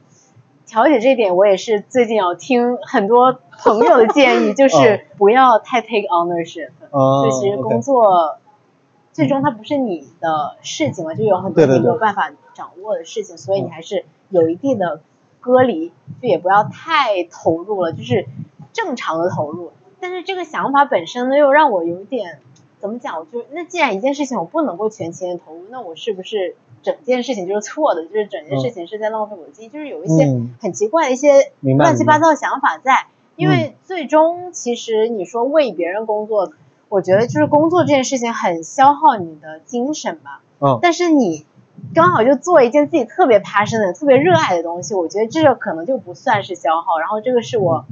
[0.66, 6.68] 调解这一点，我也是最近要听很多朋友的建议，就是不要太 take ownership。
[6.92, 8.36] 就其实工作
[9.12, 15.00] 最终它不是你的事情嘛，就有很多你没有办法掌握的事情，所以你还是有一定的
[15.40, 18.26] 隔离，就也不要太投入了，就是
[18.72, 19.72] 正常的投入。
[19.98, 22.38] 但是这个想法本身呢，又让我有点
[22.78, 23.18] 怎么讲？
[23.18, 26.56] 我就那既然一件事情我不能够全情的投入，那我是不是？
[26.82, 30.24] 整件事情就是错的，就是整件事情是在浪费我的精力，就是有一些
[30.62, 33.04] 很奇怪的一些乱七八糟的想法在。
[33.36, 36.54] 因为最终其实你说为别人工作，
[36.88, 40.40] 我觉得就是工作这件事情很消耗你的精神吧。
[40.58, 40.78] 嗯。
[40.80, 41.44] 但是你
[41.94, 46.98] 刚好就做一件自己特别 passion 特别热爱的东西，我觉得这个可能就不算是消耗。
[46.98, 47.84] 然后这个是我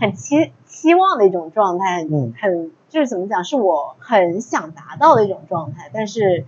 [0.00, 6.44] 很期期望的一种状态，嗯很就是怎么讲，是我很想达到的一种状态，但是。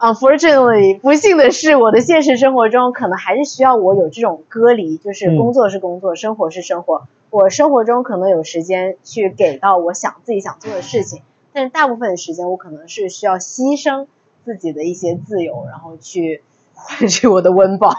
[0.00, 7.08] Unfortunately，不幸的是，我的现实生活中可能还是需要我有这种隔离，就是工作是工作，生活是生活。
[7.30, 14.06] 我生活中可能有时间去给到我想自己想做的事情，但是大部分的时间我可能是需要牺牲
[14.48, 17.90] 自己的一些自由，然后去换取我的温饱。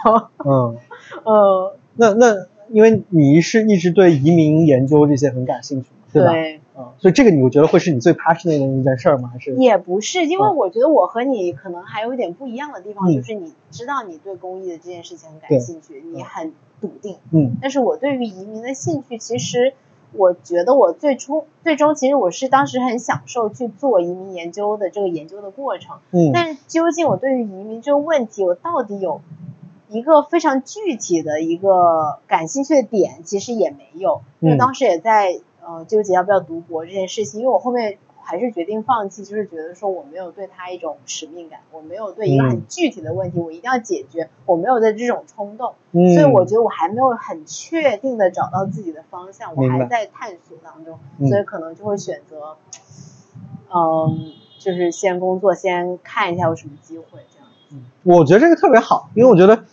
[0.44, 0.76] 嗯，
[1.24, 6.32] 呃， 那那因为你是一直对移民研究这些很感兴趣，对吧？
[6.98, 9.30] 所以这个你我觉得会是你最 passionate 的一件事儿吗？
[9.32, 17.16] 还是也不是，因为我觉得我和你可能还有一点不一样的地方，就是你知道你对公益的这件事情很感兴趣，你很笃定。
[17.30, 17.54] 嗯。
[17.62, 19.72] 但是我对于移民的兴趣，其实
[20.12, 25.98] 我觉得我最初最终其实我是当时很享受去做移民研究的这个研究的过程。
[26.10, 26.30] 嗯。
[26.32, 29.20] 但是究竟我对于移民这个问题，我到底有
[29.88, 35.40] 一个非常具体的一个感兴趣的点，其实也没有，因为当时也在。
[35.62, 37.98] 呃，纠结要不要读博这件事情，因为我后面
[38.30, 50.96] 还是决定放弃，就是觉得说我没有对他一种使命感，我没有对一个很具体的问题我一定要解决，我没有的这种冲动，所以我觉得我还没有很确定的找到自己的方向，我还在探索当中，
[51.28, 52.56] 所以可能就会选择，
[53.74, 57.48] 嗯，就是先工作，先看一下有什么机会这样。
[57.72, 59.64] 嗯，我觉得这个特别好，因为我觉得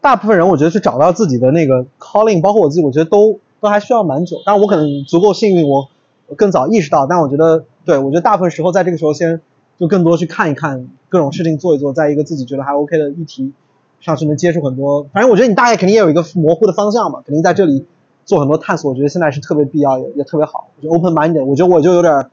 [0.00, 3.38] 大部分人，我觉得去找到自己的那个 calling，包括我自己，我觉得都。
[3.60, 5.88] 都还需要蛮久，但是我可能足够幸运，我
[6.36, 7.06] 更早意识到。
[7.06, 9.40] 但我觉得，对我觉得大部分时候在这个时候先
[9.76, 13.52] 就更多去看一看各种事情做一做，在一个自己觉得还 OK 的议题
[14.00, 15.06] 上去能接触很多。
[15.12, 17.86] 反正我觉得你大概肯定也有一个模糊的方向嘛，肯定在这里
[18.24, 18.90] 做很多探索。
[18.90, 20.68] 我觉得现在是特别必要，也也特别好。
[20.76, 22.26] 我觉得 open minded，我觉得我就有点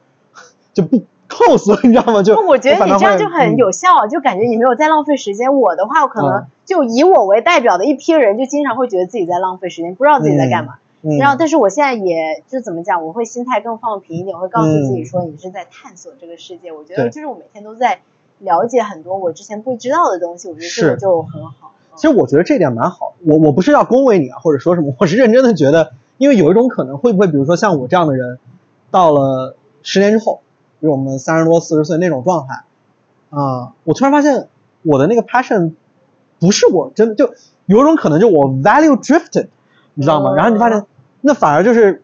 [0.74, 2.22] 就不 close，你知道吗？
[2.22, 5.56] 就我觉得你这样就很有效，就感觉你没有在浪费时间。
[5.56, 10.76] 我的话，我可能就以我为代表的一批人，就经常会觉得自己在浪费时间，不知道自己在干嘛。
[11.20, 16.72] 然后，但是我现在也就怎么讲，我会心态更放平一点，我会告诉自己说，你是在探索这个世界。
[16.72, 18.00] 我觉得就是我每天都在
[18.40, 21.74] 了解很多我之前不知道的东西，我觉得这个就很好。
[21.96, 23.14] 其实我觉得这点蛮好。
[23.24, 28.40] 我我不是要恭维你啊，或者说什么，我是认真的觉得，因为有一种可能，会不会比如说像我这样的人，
[28.90, 30.42] 到了十年之后，
[30.80, 32.64] 比如我们三十多、四十岁那种状态
[33.30, 34.48] 啊，我突然发现
[34.82, 35.74] 我的那个 passion
[36.40, 37.32] 不是我真的就
[37.68, 39.50] 有一种可能，就我 value drifted，
[39.94, 40.34] 你知道吗？
[40.34, 40.84] 然后你发现。
[41.28, 42.04] 那反而就是，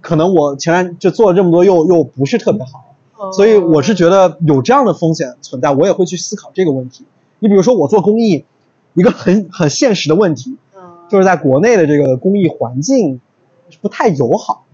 [0.00, 7.04] 可能我前面就做了这么多，又又不是特别好，所以我是觉得有这样的风险存在，我也会去思考这个问题。
[7.40, 8.44] 你比如说我做公益，
[8.94, 10.56] 一个很很现实的问题，
[11.08, 13.20] 就是在国内的这个公益环境
[13.82, 14.66] 不太友好，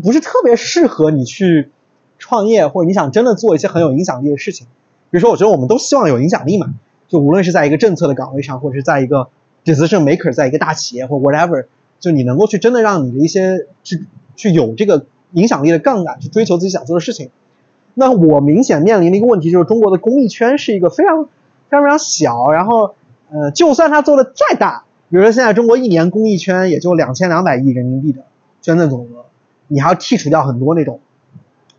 [0.00, 1.72] 不是特别适合你去
[2.20, 4.68] 创业，或者你想真的做一些很有影响力的事情。
[5.10, 6.72] 比如说，我觉得我们都希望有影响力嘛，
[7.08, 9.28] 就无论是在一个政策的岗位上，或者是在一个
[9.64, 11.66] decision maker，在一个大企业或 whatever。
[12.00, 17.30] 就你能够去真的让你的一些去去有这个影响力的杠杆去追求自己想做的事情，
[17.94, 21.30] 那我明显面临的一个问题就是，中国的公益圈是一个非常非
[21.70, 22.94] 常非常小，然后
[23.30, 28.24] 呃，就算他做的再大，比如说现在中国一年公益圈也就两千两百亿人民币的
[28.62, 29.26] 捐赠总额，
[29.68, 31.00] 你还要剔除掉很多那种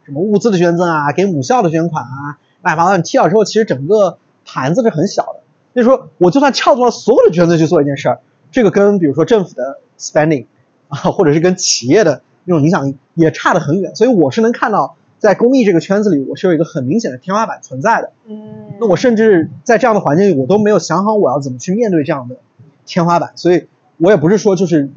[0.06, 5.42] 什么物资的捐赠啊，给母校的捐款啊，乱七八糟，你剔掉之后，其实整个盘子是很小的。
[5.74, 8.20] 所以说，我就算撬动了所有的捐赠去做一件事儿，
[8.52, 10.46] 这个跟比如说政府的 spending
[10.90, 13.96] 啊，或者是跟企业的那种影响力也差得很远。
[13.96, 18.12] 所以我是能看到，在公益这个圈子里，我是有一个很明显的天花板存在的。
[18.28, 18.74] 嗯。
[18.80, 22.38] 那我甚至在这样的环境里，我都没有想好我要怎么去面对这样的
[22.86, 23.32] 天花板。
[23.36, 24.90] 所以我也不是说就是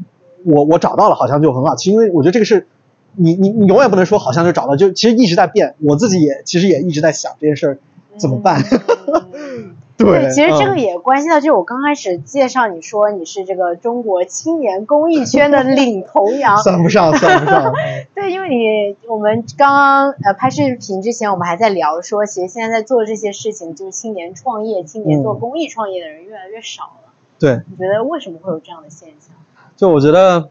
[0.44, 2.66] 我我找到了好像就很好，其实因为我觉得这个是
[3.14, 5.74] 你你你永远不能说好像就找到，就其实一直在变。
[5.80, 7.78] 我自己也其实也一直在想这件事儿
[8.16, 8.60] 怎么办。
[10.04, 17.72] 对，其实这个也关系到，就是我刚开始介绍你说你是这个中国青年公益圈的领头羊，算不上，算不上。
[18.14, 27.12] 对，因为你我们刚刚呃拍视频之前，我们还在聊说，其实现在在做这些事情，就是青年创业、青年做公益创业的人越来越少了。
[27.38, 29.34] 对，你觉得为什么会有这样的现象？
[29.76, 30.48] 就我觉得，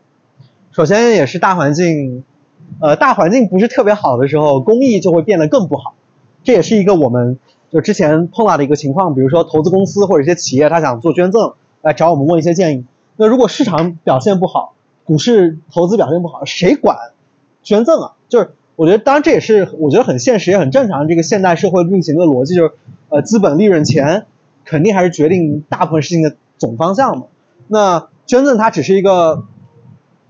[0.72, 2.24] 首先也是大环境，
[2.82, 5.96] 呃，大环境不是特别好的时候，公益就会变得更不好，
[6.44, 7.40] 这也是一个我们。
[7.74, 12.86] 就之前碰到的一个情况，比如说投资公司或者一些企业，他想做捐赠，来找我们问一些建议。
[13.18, 16.96] 那如果市场表现不好，股市投资表现不好，谁管
[17.64, 18.14] 捐赠啊？
[18.30, 21.08] 就是我觉得，当然这也是我觉得很现实也很正常。
[21.08, 22.74] 这个现代社会运行的逻辑就是，
[23.10, 24.28] 呃，资本利润钱
[24.66, 27.26] 肯定还是决定大部分事情的总方向嘛。
[27.68, 29.46] 那捐赠它只是一个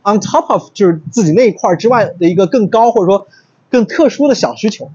[0.04, 3.28] on top of 就是自己那一块之外的一个更高或者说
[3.70, 4.90] 更特殊的小需求。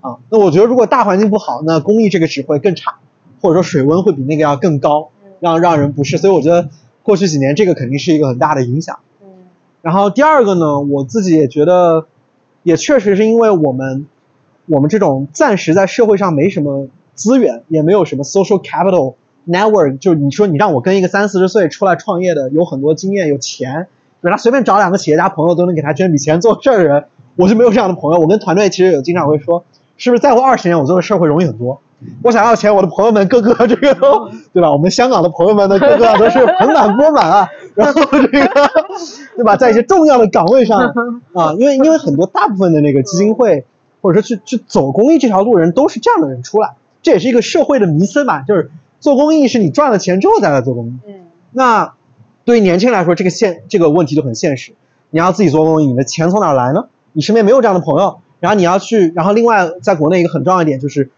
[0.00, 2.94] 啊，那我觉得如果大环境不好，那工艺这个只会更差，
[3.42, 5.10] 或者说水温会比那个要更高，
[5.40, 6.16] 让让人不适。
[6.16, 6.70] 所以我觉得
[7.02, 8.98] 过去几年这个肯定是一个很大的影响。
[9.22, 9.28] 嗯。
[9.82, 12.06] 然后第二个呢，我自己也觉得，
[12.62, 14.06] 也确实是因为我们
[14.66, 23.88] 我们这种暂时在社会上没什么资源，也没有什么 social capital network，就是你说你让我跟一个三四十岁出来创业的，有很多经验、有钱，
[24.22, 27.04] 给他随便找两个企业家朋友都能给他捐笔钱做事儿的人，
[27.36, 28.18] 我就没有这样的朋友。
[28.18, 29.62] 我跟团队其实有经常会说。
[30.00, 31.78] 是不是再过二十年，我做的事儿会容易很多？
[32.22, 34.72] 我想要钱，我的朋友们个个这个都 对吧？
[34.72, 37.46] 我们香港的朋友们呢个个都是盆满钵满啊。
[37.74, 38.70] 然后这个
[39.36, 40.80] 对吧，在一些重要的岗位上
[41.34, 43.66] 啊，因为因为很多大部分的那个基金会
[44.00, 50.92] 或者说去去走公益这条路人都是这样的人出来，这也是一个社会的迷思嘛，就是做公益是你赚了钱之后再来做公益。
[51.06, 51.26] 嗯。
[51.52, 51.92] 那
[52.46, 54.72] 对于年轻人来说，这个现这个问题就很现实。
[55.10, 56.86] 你要自己做公益，你的钱从哪来呢？
[57.12, 58.20] 你身边没有这样的朋友。
[58.40, 61.10] 然后你要去，然后另外在国内一个很重要一点就是，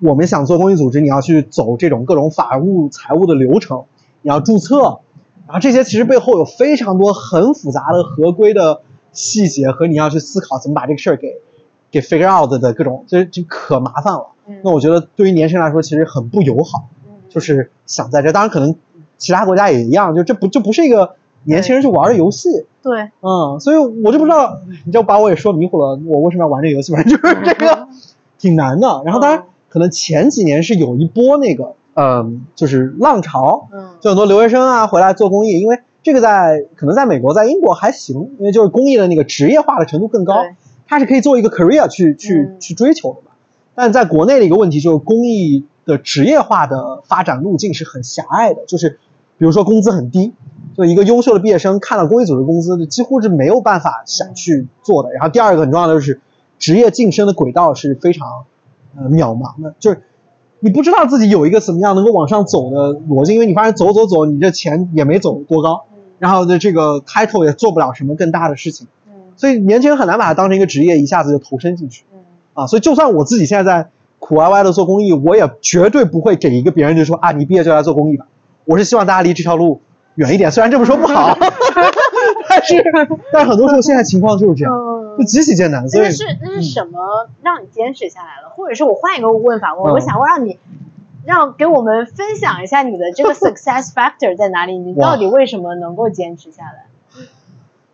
[0.00, 3.84] 我们想做公益组织，你要去走这种各种法务、财务的流程，
[4.22, 5.00] 你要注册，
[5.46, 8.80] 然后这些其实背后有非常多很复杂的合规的
[9.12, 11.36] 细节和你要去思考怎么把这个事儿给
[11.90, 14.26] 给 figure out 的各种，就就可麻烦了。
[14.62, 16.88] 那我觉得对于年轻人来说其实很不友好，
[17.28, 18.74] 就是想在这，当然可能
[19.16, 21.14] 其他国家也一样，就这不就不是一个。
[21.44, 22.48] 年轻人去玩的游戏，
[22.82, 25.98] 对，嗯，所以我就不知道，你就把我也说迷糊了。
[26.06, 26.92] 我为什么要玩这个游戏？
[26.92, 27.88] 反正就是这个
[28.38, 29.02] 挺难的。
[29.04, 40.34] 然后当然，可能前几年是有一波那个，嗯，就是浪潮，嗯，就很多留学生啊回来做公益，因为这个在可能在美国、在英国还行，因为就是公益的那个职业化的程度更高，
[40.86, 43.32] 它是可以做一个 career 去去去追求的嘛。
[43.74, 48.98] 但在国内的一个问题就是，公益的职业化的发展路径是很狭隘的，就是
[49.38, 50.32] 比如说工资很低。
[50.76, 55.12] 就一个优秀的毕业生看到公益组织工资，几乎是没有办法想去做的。
[55.12, 56.20] 然后第二个很重要的就是，
[56.58, 58.44] 职业晋升的轨道是非常，
[58.96, 60.02] 呃渺茫的，就是
[60.60, 65.84] 你不知道自己有一个怎么样能够往上走的逻辑，因为你发现走走走，你这钱也没走多高，
[66.18, 68.88] 然后的这个开头也做不了什么更大的事情，
[69.36, 72.04] 所以年轻人很难把它当成一个职业，一下子就投身进去，
[72.54, 78.26] 啊，所以就算我自己现在在苦歪歪的做公益，我也绝对不会给一个别人就说啊，你毕业就来做公益吧，
[78.64, 79.80] 我是希望大家离这条路。
[80.16, 81.36] 远一点，虽然这么说不好，
[82.48, 82.84] 但是
[83.32, 84.72] 但是很多时候现在情况就是这样，
[85.18, 85.88] 就极其艰难。
[85.88, 88.48] 所以那是那是什么让你坚持下来了？
[88.54, 90.58] 或者是我换一个问法，我我想让你
[91.24, 94.78] 让给我们分享一下你的这个 success factor 在哪里？
[94.78, 96.86] 你到底为什么能够坚持下来？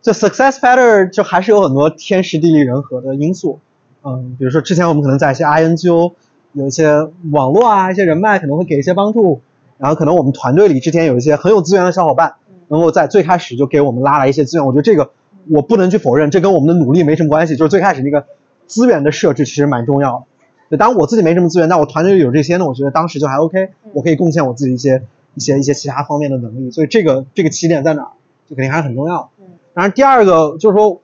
[0.01, 3.59] 就 success factor 就还是有很多天时地利人和的因素。
[4.03, 6.13] 嗯，比如说之前我们可能在一些 INGO
[6.53, 9.41] 有一些网络啊，一些人脉可能会给一些帮助。
[9.81, 12.35] 然后可能我们团队里之前有一些很有资源的小伙伴，
[12.67, 14.65] 能够在最开始就给我们拉来一些资源。
[14.65, 15.09] 我觉得这个
[15.49, 17.55] 我不能去否认，这跟我们的努力没什么关系。
[17.55, 18.27] 就是最开始那个
[18.67, 20.25] 资源的设置其实蛮重要的。
[20.69, 25.01] 对，当然我自己没什么资源，但我团队里有这些呢，我觉得当时就还 OK，我可以贡献我自己一些
[25.33, 26.69] 一些一些其他方面的能力。
[26.69, 28.11] 所以这个这个起点在哪儿，
[28.47, 29.31] 就肯定还是很重要。
[29.73, 31.01] 当然第二个就是说，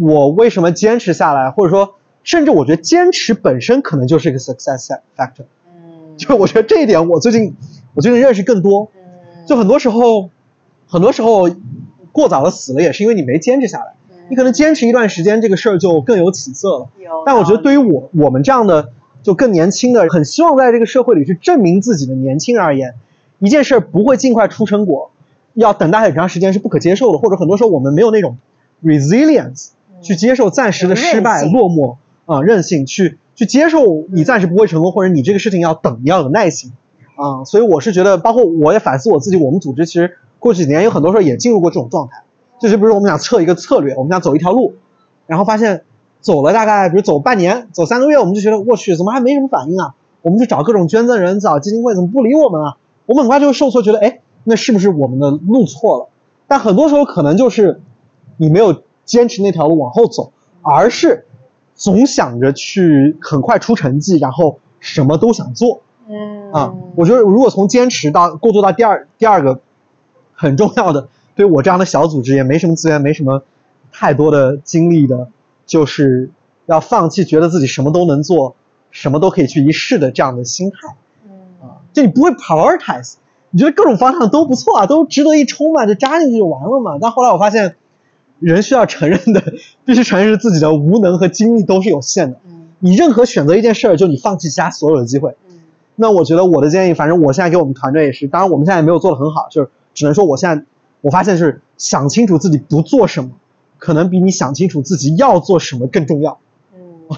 [0.00, 1.94] 我为什么坚持下来，或者说
[2.24, 5.44] 甚至我觉得坚持本身可能就是一个 success factor。
[5.68, 7.54] 嗯，就我觉得这一点，我最近
[7.96, 8.88] 我就能认识更多。
[8.94, 10.30] 嗯，就很多时候，
[10.86, 11.50] 很多时候
[12.12, 13.94] 过早的死了，也是因为你没坚持下来。
[14.28, 16.88] 你可能坚持一段时间，这个事儿就更有起色了。
[17.24, 18.90] 但我觉得对于我我们这样的
[19.22, 22.94] 就更年轻的，很希望在这个社会里去证明自己的年轻人而言，
[23.38, 25.12] 一件事不会尽快出成果，
[25.54, 28.36] 要等待很长时间是不可接受的，或者很多时候我们没有那种
[28.84, 29.68] resilience
[30.02, 36.72] 去接受暂时的失败落寞啊，任性去去接受你暂时不会成功，或者你这个事情要等，你要有耐心
[37.16, 37.44] 啊。
[37.44, 42.22] 所以我是觉得，包括我也反思我自己，我们组织其实过去几年有很多时候也进入过这种状态。
[42.58, 44.74] 就是比如我们想测一个策略，我们想走一条路，
[45.26, 45.82] 然后发现
[46.20, 49.94] 走了大概比如走半年、走三个月，我们就觉得我去怎么还没什么反应啊？
[50.22, 52.76] 我们就找各种捐赠人、找基金会，怎么不理我们啊？
[53.04, 56.08] 我们很快就会受挫，觉得哎，那是不是我们的路错了？
[56.48, 57.80] 但很多时候可能就是
[58.36, 61.26] 你没有坚持那条路往后走，而是
[61.74, 65.80] 总想着去很快出成绩，然后什么都想做。
[66.08, 69.60] 嗯啊，我觉得如果从坚持到过渡到第二第二个
[70.32, 71.08] 很重要的。
[71.34, 73.42] 对我这样的小组织也没什么资源，没什么
[73.92, 75.28] 太多的精力的，
[75.66, 76.30] 就是
[76.64, 78.56] 要放弃觉得自己什么都能做，
[78.90, 80.96] 什么都可以去一试的这样的心态。
[81.26, 81.30] 嗯
[81.60, 83.16] 啊，就你不会 prioritize，
[83.50, 86.96] 你觉得各种方向都不错啊，都值得一冲嘛，就扎进去就完了嘛。
[86.98, 87.76] 但后来我发现，
[88.40, 89.52] 人需要承认的，
[89.84, 92.38] 必须承认自己的无能和精力都是有限的。
[92.46, 95.36] 嗯，你任何选择一件事儿，就你放弃其他所有的机会。
[95.96, 100.64] 嗯，那我觉得我的建议，反正我现在给我们团队也是，当然我们现在也没有做的很好，就是只能说我现在。
[101.02, 103.30] 我发现是想清楚自己不做什么，
[103.78, 106.38] 可能比你想清楚自己要做什么更重要。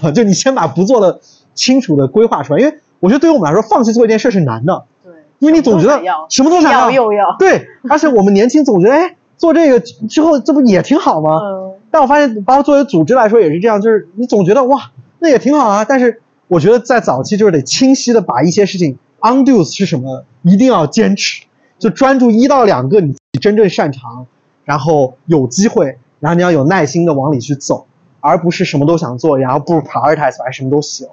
[0.03, 1.21] 嗯， 就你先把不做的
[1.55, 4.85] 清楚的规划出来，因为我觉得对于我们来说，放弃做一件事是难的。
[5.03, 7.35] 对，因为你总觉得什么都想要，又要。
[7.39, 11.39] 对，而且我们年轻总觉得，哎，做这个之后这不也挺好吗？
[11.43, 11.73] 嗯。
[11.91, 15.87] 但我发现，包括作为组织来说也是这样，就是你总觉得哇，那也挺好啊。
[15.89, 21.45] 但是我觉得在早期就是得清晰的把一些事情 undo 是什么，一定要坚持，
[21.79, 23.15] 就专注一到两个你。
[23.41, 24.27] 真正擅长，
[24.65, 27.87] 然后有机会，然后你要有耐心的往里去走，
[28.21, 31.07] 而不是什么都想做，然后不如 prioritize 还什么都行。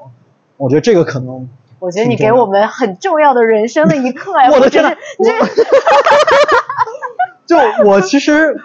[0.58, 4.50] 我觉得这个可能，我觉得你给我们很重要的人生的一课哎！
[4.50, 4.90] 我的天呐，
[7.46, 7.56] 就
[7.86, 8.56] 我其实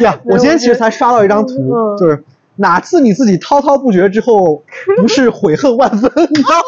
[0.00, 2.24] 呀，我今天其实才刷到一张图，就是
[2.60, 4.62] 哪次你自己滔滔不绝之后，
[5.00, 6.10] 不是悔恨万分？
[6.30, 6.64] 你知道吗？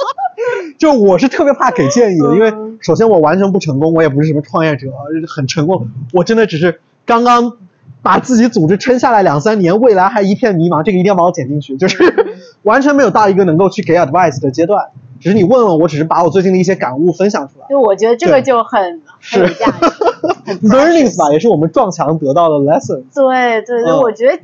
[0.79, 4.87] 就我是特别怕给建议的，因为首先我完全不成功，我也不是什么创业者，
[5.29, 7.59] 很成功，我真的只是刚刚
[8.03, 11.99] 把自己组织撑下来两三年，未来还一片迷茫，这个一定要把我剪进去，就是
[12.63, 14.87] 完全没有到一个能够去给 advice 的阶段，
[15.19, 17.67] 只是你问问我，只是把我最近的一些感悟分享出来。
[17.69, 23.03] 就我觉得这个就很很有价值， learnings 吧，也是我们撞墙得到的 lesson。
[23.13, 24.39] 对对对，我觉得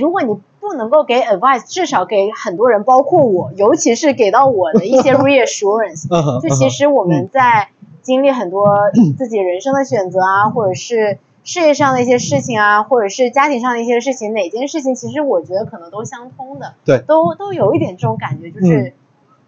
[0.00, 0.34] 如果你。
[0.62, 6.08] 不能够给 advice，至少给很多人，包括我，尤其是给到我的一些 reassurance。
[6.40, 7.68] 就其实我们在
[8.00, 8.76] 经历很多
[9.18, 16.74] 自己人生的选择啊，或者是事业上的一些事情啊，或者是家庭上的一些事情，哪件事情其实我觉得可能都相通的。
[16.84, 18.94] 对，都都有一点这种感觉，就是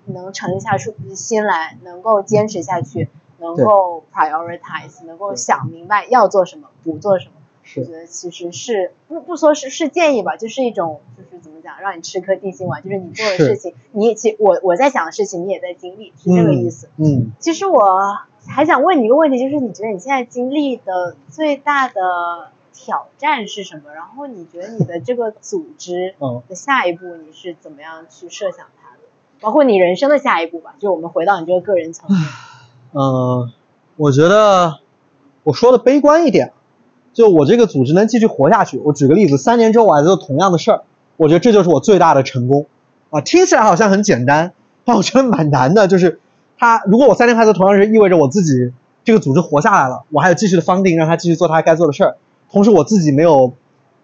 [0.07, 3.09] 能沉下出心来，能够坚持下去，
[3.39, 7.33] 能够 prioritize，能够想明白要做什么，不做什么。
[7.81, 16.89] 我觉得其实是不不说是是建议吧，就是一种就是怎么讲，让你吃颗定心丸，就是你做的事情，你也其我我在想的事情，你也在经历，是这个意思。
[16.97, 23.93] 嗯，其实我还想问你一个问题，就是你觉得你现在经历的最大的挑战是什么？
[23.95, 26.15] 然后你觉得你的这个组织
[26.49, 29.03] 的下一步你是怎么样去设想它的？
[29.41, 32.21] 包括你人生的下一步吧，就我们回到你这个个人层面。
[32.93, 33.53] 嗯，
[33.97, 34.81] 我觉得
[35.43, 36.53] 我说的悲观一点。
[37.15, 40.83] 就我这个组织能继续活下去，我举个例子，三年之后我还做同样的事儿，
[41.17, 42.67] 我觉得这就是我最大的成功，
[43.11, 44.53] 啊，听起来好像很简单，
[44.85, 45.87] 但我觉得蛮难的。
[45.87, 46.19] 就是
[46.59, 48.73] 他如果我三年还做同样的事，意味着我自己
[49.05, 52.17] 这个组织活下来了，我还有继续的 funding 让他继续做他该做的事儿，
[52.51, 53.53] 同时我自己没有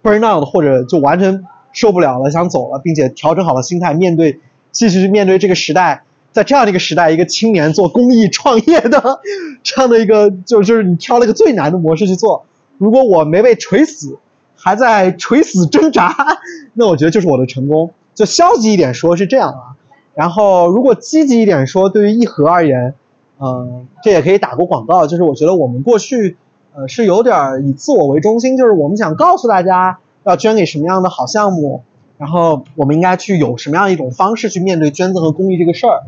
[0.03, 4.39] burn out 或者就完全受不了了想走了，并且调整好了心态面对
[4.71, 9.21] 继续去面对这个时代，在这样的一个时代，一个青年做公益创业的
[9.65, 12.45] 这样的一个就就是你挑了一个最难的模式去做。
[12.81, 14.17] 如果我没被锤死，
[14.57, 16.17] 还在垂死挣扎，
[16.73, 17.91] 那我觉得就是我的成功。
[18.15, 19.77] 就消极一点说是这样啊，
[20.15, 22.95] 然后如果积极一点说，对于一盒而言，
[23.39, 26.39] 嗯，这也可以打个广告，就是我觉得我们过去，
[26.75, 31.83] 呃，是有点以自我为中心，就是我们想告诉大家要捐给什么样的好项目，
[32.17, 36.01] 然后我们应该去有什么样一种方式去面对捐赠和公益这个事儿，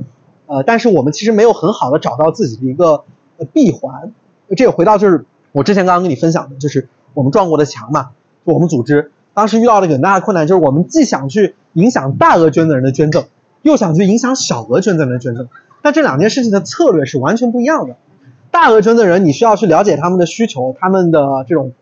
[0.46, 3.04] 呃，但是我们其实没有很好的找到自己的一个
[3.52, 4.10] 闭环，
[4.56, 5.26] 这也回到就是。
[5.52, 8.10] 我之前刚刚跟你分享的就是我们撞过的墙嘛，
[8.44, 13.26] 我们组织当时遇到了一个很大的困难，就是我们既想去影响大额捐赠人的捐赠，
[13.62, 15.48] 又想去影响小额捐赠人的捐赠，
[15.82, 17.96] 但这两件事情的策略是完全不一样的。
[18.50, 21.72] 大额捐赠人，你需要去了解他们的需求，他们的这种，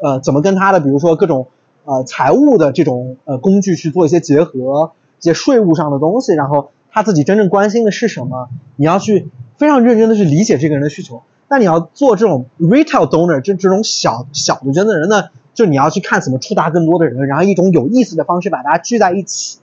[0.00, 1.48] 呃，怎么跟他的，比如说各种
[1.84, 11.22] 呃财务的这种呃工具去做一些结合，一些税务上的东西，然后他自己真正关心的是什么，你要去非常认真的去理解这个人的需求。
[11.52, 15.24] 那你要做这种 retail donor，就这种小小的捐赠人呢？
[15.52, 19.58] 就你要去看怎么触达更多的人，然后一种有意思的方式把大家聚在一起。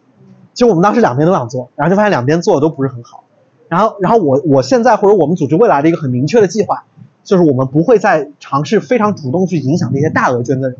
[0.53, 3.23] 其实我们当时两边都想做，然后就发现两边做的都不是很好。
[3.69, 6.83] 然后，然后我我现在或者我们组织未来的一个很明确的计划，
[7.23, 10.77] 就是我们不会再尝试非常主动去影响那些大额捐赠人，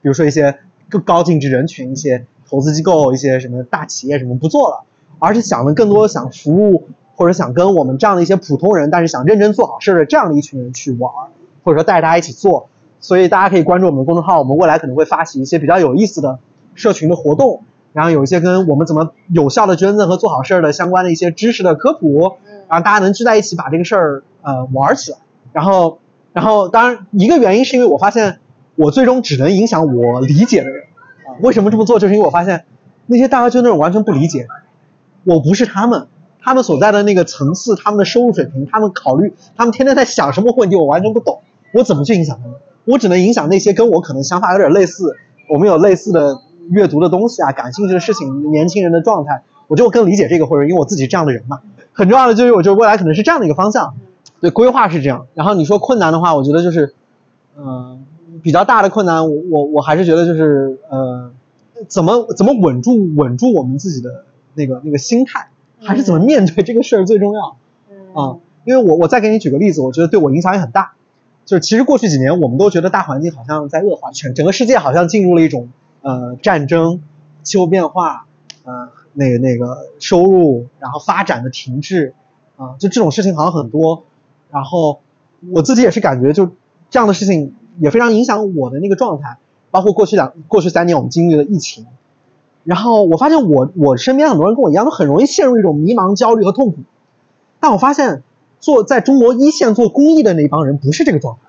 [0.00, 4.84] 比如说一些更高净值人群、一些投资机构、一些什么大企业什么不做了，
[5.18, 6.88] 而是想的更多想服务
[7.18, 11.12] 或者想跟我们这样的一些普通人，但是想认真做好事的这样的一群人去玩，
[11.64, 12.68] 或者说带着大家一起做。
[13.00, 16.38] 所以大家可以关注我们的公众号，我们未来可能会发起一些比较有意思的
[16.76, 22.36] 社群的活动，然后有一些跟我们怎么有效的捐赠和做好事儿的相关的一些知识的科普，
[22.68, 25.18] 然后大家能聚在一起把这个事儿呃玩起来。
[25.52, 25.98] 然后，
[26.32, 28.38] 然后当然一个原因是因为我发现
[28.76, 30.84] 我最终只能影响我理解的人
[31.26, 31.34] 啊。
[31.40, 31.98] 为什么这么做？
[31.98, 32.64] 就是因为我发现
[33.06, 34.46] 那些大家捐赠人完全不理解，
[35.24, 36.06] 我不是他们，
[36.40, 41.40] 他们所在的那个层次，他们的收入水平，他们考虑，他们天天在想什么问题，我完全不懂，
[41.72, 42.56] 我怎么去影响他们？
[42.84, 45.14] 我只能影响那些跟我可能想法有点类似，
[45.48, 51.60] 我们有类似的阅读的东西啊，感兴趣的事情，年轻人的状态，我就更理解这个，或者因为我自己这样的人嘛。
[51.92, 53.92] 很重要的就是，我觉得未来可能是这样的一个方向，
[54.40, 55.26] 对，规划是这样。
[55.34, 56.94] 然后你说困难的话，我觉得就是，
[57.58, 58.04] 嗯，
[58.40, 61.32] 比较大的困难，我我我还是觉得就是，呃，
[61.88, 64.24] 怎么怎么稳住稳住我们自己的
[64.54, 65.48] 那个那个心态，
[65.80, 67.56] 还是怎么面对这个事儿最重要。
[68.14, 70.92] 啊，因为我我再给你举个例子，我觉得对我影响也很大。
[71.44, 75.70] 就是其实过去几年，我们都觉得大环境好像在恶化，全整个世界好像进入了一种
[76.02, 77.00] 呃战争、
[77.42, 78.26] 气候变化、
[78.64, 82.14] 呃那个那个收入然后发展的停滞
[82.56, 84.04] 啊，就这种事情好像很多。
[84.50, 85.00] 然后
[85.52, 86.50] 我自己也是感觉，就
[86.90, 89.38] 这样的事情也非常影响我的那个状态。
[89.70, 91.86] 包括过去两、过去三年我们经历了疫情，
[92.68, 96.76] 然后我发现我我身边很多人跟我一样，都很容易陷入一种迷茫、焦虑和痛苦。
[97.58, 98.22] 但我发现。
[98.60, 101.40] 做在中国一线做公益的那帮人不是这个状态，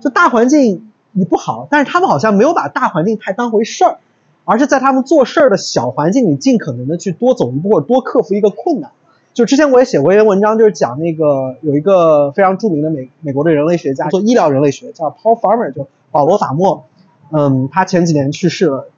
[0.00, 3.98] 就大环境你不好，但是他们好像没有把大环境太当回事儿，
[4.44, 8.90] 而是在他们做事儿的小环境里尽可能的去多走一步或者多克服一个困难。
[9.32, 16.82] 就之前我也写过一篇文章，就是讲那个有一个非常著名的美美国的人类学家做医疗人类学，叫 Paul Farmer，就保罗法莫，
[17.30, 18.88] 嗯，他前几年去世了，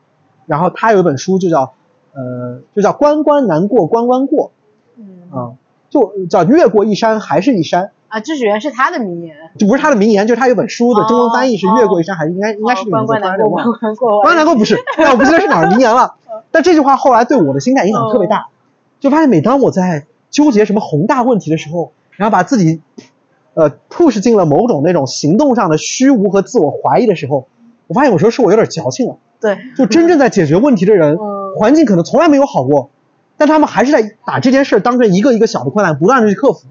[0.47, 1.73] 然后他有一本书就叫
[2.15, 4.53] 呃就叫关关难过关关过，
[4.97, 5.53] 嗯啊。
[5.89, 8.19] 就叫越过一山还是一山啊！
[8.19, 16.17] 这是原是他的名言，就不是他的名言，就是他有本书的中文翻译是越过一山还是应该应该是关关难过关关过，关关难过不是，但我不记得是哪儿名言了。
[16.51, 18.49] 但这句话后来对我的心态影响特别大，
[18.99, 22.81] 就发现每当我在纠结什么宏大问题的时候，然后把自己
[23.55, 27.47] 呃 push 进了某种那种行动上的虚无和自我怀疑的时候，
[27.87, 29.17] 我发现有时候是我有点矫情了。
[29.41, 31.19] 对，就真正在解决问题的人，
[31.57, 32.91] 环境可能从来没有好过。
[33.37, 36.67] 但他们还是在把这件事当成一个一个小的困难，不断的去克服，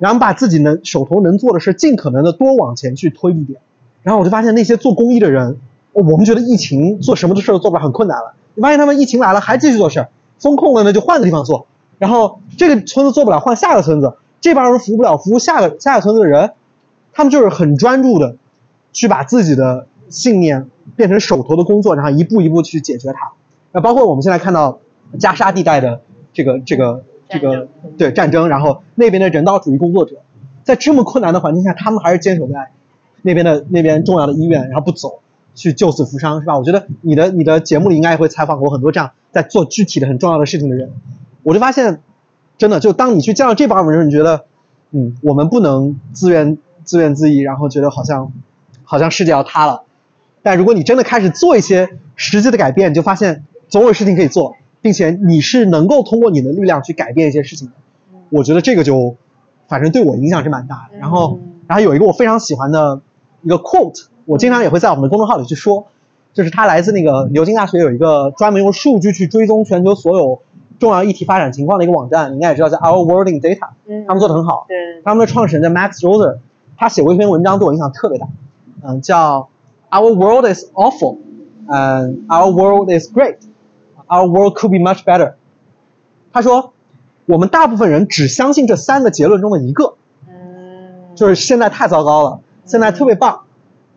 [0.00, 3.60] 然后把自己能手头能做的事尽可能的多往前去推一点。
[4.02, 5.58] 然后我就发现那些做公益的人，
[5.92, 8.34] 我们觉得疫情做什么的事都做不了，很困难了。
[8.54, 10.08] 你发现他们疫情来了还继续做事儿，
[10.40, 11.66] 风控了呢就换个地方做，
[11.98, 16.50] 然后这个村子做不了换下个村子，这帮人服务不了服务下个下个村子的人，
[17.12, 18.34] 他们就是很专注的
[18.92, 20.66] 去把自己的信念
[20.96, 23.32] 变成手头的工作，然后一步一步去解决它。
[23.72, 24.80] 那包括我们现在看到
[25.18, 26.00] 加沙地带的。
[26.30, 27.66] 这个这个这个
[27.96, 30.18] 对战争，然后那边的人道主义工作者，
[30.62, 32.70] 在这么困难的环境下，他们还是坚守在
[33.22, 35.18] 那边的那边重要的医院，然后不走，
[35.56, 36.56] 去救死扶伤，是吧？
[36.56, 40.92] 我觉得你的你的节目里应该也会采访过很多这样在做具体的很重要的事情的人。
[41.42, 42.02] 我就发现，
[42.56, 44.44] 真的，就当你去见到这帮人，你觉得，
[44.92, 48.30] 嗯，我们不能自怨自怨自艾，然后觉得好像
[48.84, 49.82] 好像世界要塌了。
[50.48, 54.56] 但如果你真的开始做一些实际的改变，你就发现总有事情可以做。
[54.80, 57.74] 并且你是能够通过你的力量去改变一些事情的，
[58.30, 59.16] 我觉得这个就，
[59.66, 60.96] 反正对我影响是蛮大的。
[60.98, 63.00] 然后，然后有一个我非常喜欢的
[63.42, 65.86] 一个 quote，我经常也会在我们的公众号里去说，
[66.32, 70.40] 就是它来自那个牛津大学有一个专门用数据去追踪全球所有
[70.78, 73.70] 重要议题发展情况的一个网站，你应该也知道叫 Our World in Data，
[74.06, 74.66] 他们做的很好。
[74.68, 76.38] 对，他们的创始人叫 Max Roser，
[76.76, 78.28] 他写过一篇文章对我影响特别大，
[78.84, 79.48] 嗯，叫
[79.90, 83.38] Our World is awful，and，Our World is great。
[84.10, 85.34] Our world could be much better。
[86.32, 86.72] 他说，
[87.26, 89.96] 我们大部分人只相信这三个结论中的一个，
[91.14, 93.42] 就是现在太糟糕了，现在特别棒，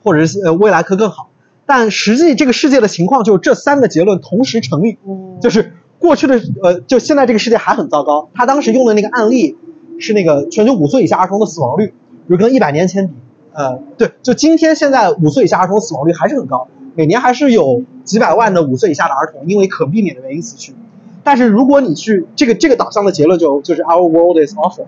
[0.04, 1.30] 或者是呃未来可更好。
[1.66, 8.28] 但实际这个世界的情况就是这三个结论同时成立，嗯，就是过去的呃，就现在这个世界还很糟糕。
[8.34, 9.56] 他当时用的那个案例
[9.98, 11.94] 是那个全球五岁以下儿童的死亡率，比
[12.28, 13.14] 如跟一百年前比，
[13.54, 20.74] 呃，对，就今天现在五岁以下儿童死亡率还是很高，每年还是有几百万的五岁以下的儿童因为可避免的原因死去。
[21.24, 24.86] 但是如果你去这个这个导向的结论就就是 Our world is awful。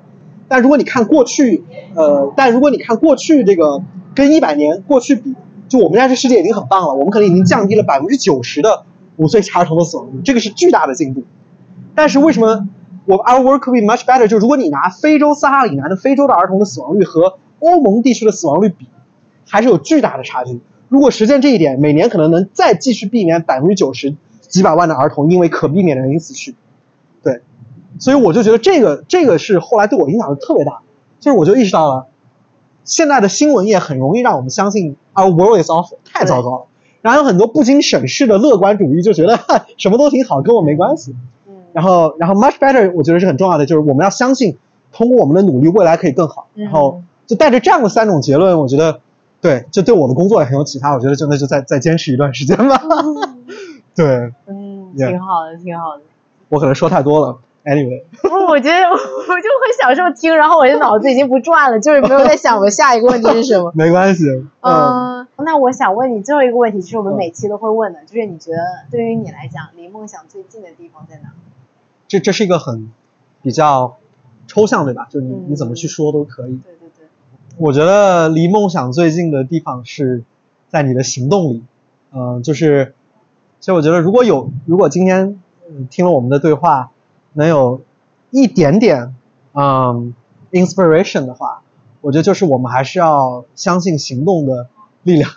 [0.47, 1.63] 但如果你看过去，
[1.95, 3.81] 呃，但如果你看过去这个
[4.13, 5.35] 跟一百年过去比，
[5.67, 8.83] 就我们家这世界已经很棒了，我们可能已经降低了百分之九十的
[9.15, 11.23] 五岁儿童的死亡率，这个是巨大的进步。
[11.95, 12.67] 但是为什么
[13.05, 14.27] 我 Our world could be much better？
[14.27, 18.87] 就如果你拿非洲撒哈拉以南的非洲的儿童的死亡率和欧盟地区的死亡率比，
[19.47, 20.59] 还是有巨大的差距。
[20.89, 26.55] 如果实现这一点，每年可能能再继续避免百分之九十几百万的儿童因为可避免的原因死去。
[27.23, 27.41] 对。
[27.99, 30.81] 所以我就觉得这个这个是后来对我影响特别大，
[31.19, 32.07] 就是我就意识到了，
[32.83, 36.65] 现在的新闻业很容易让我们相信 our world is awful 太糟糕了，
[37.01, 39.39] 然后有很多不经审视的乐观主义就觉得
[39.77, 41.15] 什么都挺好，跟我没关系。
[41.47, 41.55] 嗯。
[41.71, 44.57] 然后然后 much better 我觉得是很重要的，就是我们要相信
[44.91, 46.47] 通过我们的努力未来可以更好。
[46.55, 48.99] 然后就带着这样的三种结论，我觉得
[49.41, 50.93] 对，就对我的工作也很有启发。
[50.93, 52.81] 我觉得真的就再再坚持一段时间吧。
[53.95, 54.31] 对。
[54.47, 56.03] 嗯，挺好的，挺好的。
[56.49, 57.37] 我可能说太多了。
[57.65, 63.71] Anyway，不，我觉得我就很享受听，然后我的脑子已经不转了，就是没有在想我下一个问题是什么。
[63.75, 64.25] 没关系。
[64.59, 68.57] 嗯，那我想问你最后一个问题，其实我们每期都会问的，就是你觉得
[68.91, 71.29] 对于你来讲，离梦想最近的地方在哪？
[72.09, 72.91] 这这是一个很
[73.41, 73.95] 比较
[74.45, 75.07] 抽象，对吧？
[75.09, 76.59] 就你你怎么去说都可以。
[77.57, 80.23] 我觉得离梦想最近的地方是
[80.69, 81.63] 在你的行动里。
[82.11, 82.93] 嗯，就是，
[83.59, 85.41] 其实我觉得如果有，如果今天
[85.89, 86.89] 听了我们的对话。
[87.35, 87.81] 能有
[88.29, 89.15] 一点点
[89.55, 90.13] 嗯
[90.51, 91.63] inspiration 的话，
[91.99, 94.67] 我觉得就是我们还是要相信行动的
[95.01, 95.31] 力量，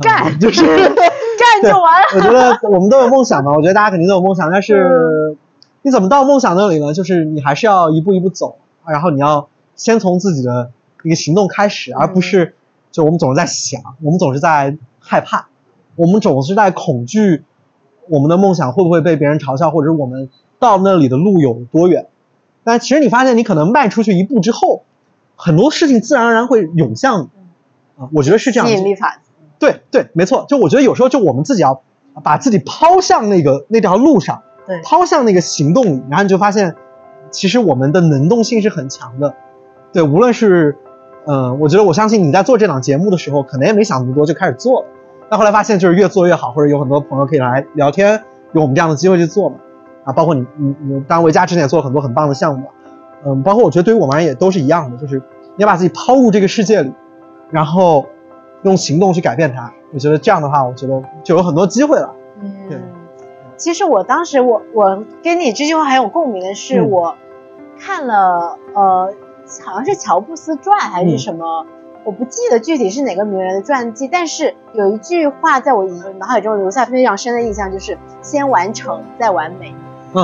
[0.00, 2.06] 干就是 干就完了。
[2.16, 5.36] 我觉得我们都有梦想嘛，我觉得大家肯定都有梦想，但是
[5.82, 6.92] 你怎么到梦想那里呢？
[6.92, 10.72] 就是你还是要一步一步走，然后你要先从自己的
[11.04, 12.56] 一个行动开始，而不是
[12.90, 15.46] 就我们总是在想，我们总是在害怕，
[15.94, 17.44] 我们总是在恐惧
[18.08, 20.28] 我们的梦想会不会被别人嘲笑，或者我们。
[20.60, 22.06] 到那里的路有多远？
[22.62, 24.82] 但其实你发现，你可能迈出去一步之后，
[25.36, 27.28] 很多事情自然而然会涌向你。
[27.98, 28.66] 啊，我觉得是这样。
[28.66, 29.30] 吸引力法则。
[29.58, 30.46] 对对，没错。
[30.48, 31.82] 就我觉得有时候，就我们自己要
[32.22, 36.74] 把自己抛向那个那条路上，对，抛向那个行动里，然后你就发现，
[37.30, 39.34] 其实我们的能动性是很强的。
[39.92, 40.78] 对，无论是，
[41.26, 44.86] 嗯，我觉得我相信你在做这档节目的时候，可能也没想那么多就开始做了。
[45.30, 48.22] 但后来发现，就是越做越好，或者有很多朋友可以来聊天，
[48.52, 49.56] 有我们这样的机会去做嘛。
[50.04, 52.66] 啊，包括你，你，你，当然维嘉之前也做了很多很棒的项目，
[53.24, 55.16] 嗯，包括我觉得对于我们而言也都是一样的，就是
[55.56, 56.92] 你要把自己抛入这个世界里，
[57.50, 58.04] 然后
[58.64, 59.72] 用行动去改变它。
[59.94, 62.12] 我觉得这样的话，我觉得就有很多机会了。
[62.42, 62.78] 嗯，对。
[63.56, 67.14] 其实我当时我我跟你这句话很有共鸣的是，我
[67.78, 69.14] 看了呃，
[69.64, 71.66] 好像是《乔布斯传》还是什么。
[72.04, 75.84] 我不记得具体是哪个名人的传记，但是有一句话在我
[76.18, 79.74] 脑海中留下非常深的印象，就是先完成再完美，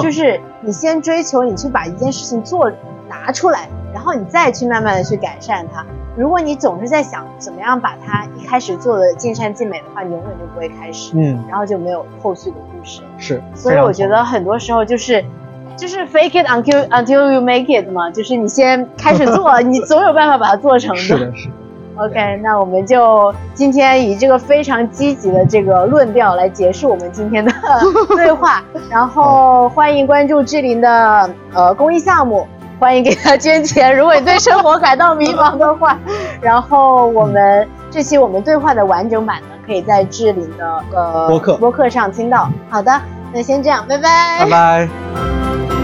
[0.03, 2.71] 就是你先追求，你去把一件事情做
[3.09, 5.83] 拿出来，然后你再去慢慢的去改善它。
[6.17, 13.01] 如果你总是在想怎么样把它一开始做的尽善尽美的话，你永远就不会开始，嗯，然后就没有后续的故事。
[13.17, 15.25] 是，所以我觉得很多时候就是
[15.81, 21.01] 就是 fake it until until you make it 嘛，就是你先开始做， 你总有办法把它做成的。
[21.01, 21.49] 是的，是。
[21.97, 27.51] OK，那我们就今天以这个非常积极的这个论调来结束我们今天的
[28.15, 28.63] 对话。
[28.91, 32.47] 然后欢迎关注志林的呃公益项目，
[32.79, 33.95] 欢迎给他捐钱。
[33.97, 35.99] 如果你对生活感到迷茫的话，
[36.41, 42.49] 然后我们这期我们对话的完整版呢，可以在志林的呃播客播客上听到。
[42.71, 42.99] 好的，
[43.33, 45.80] 那先这样，拜拜，拜拜。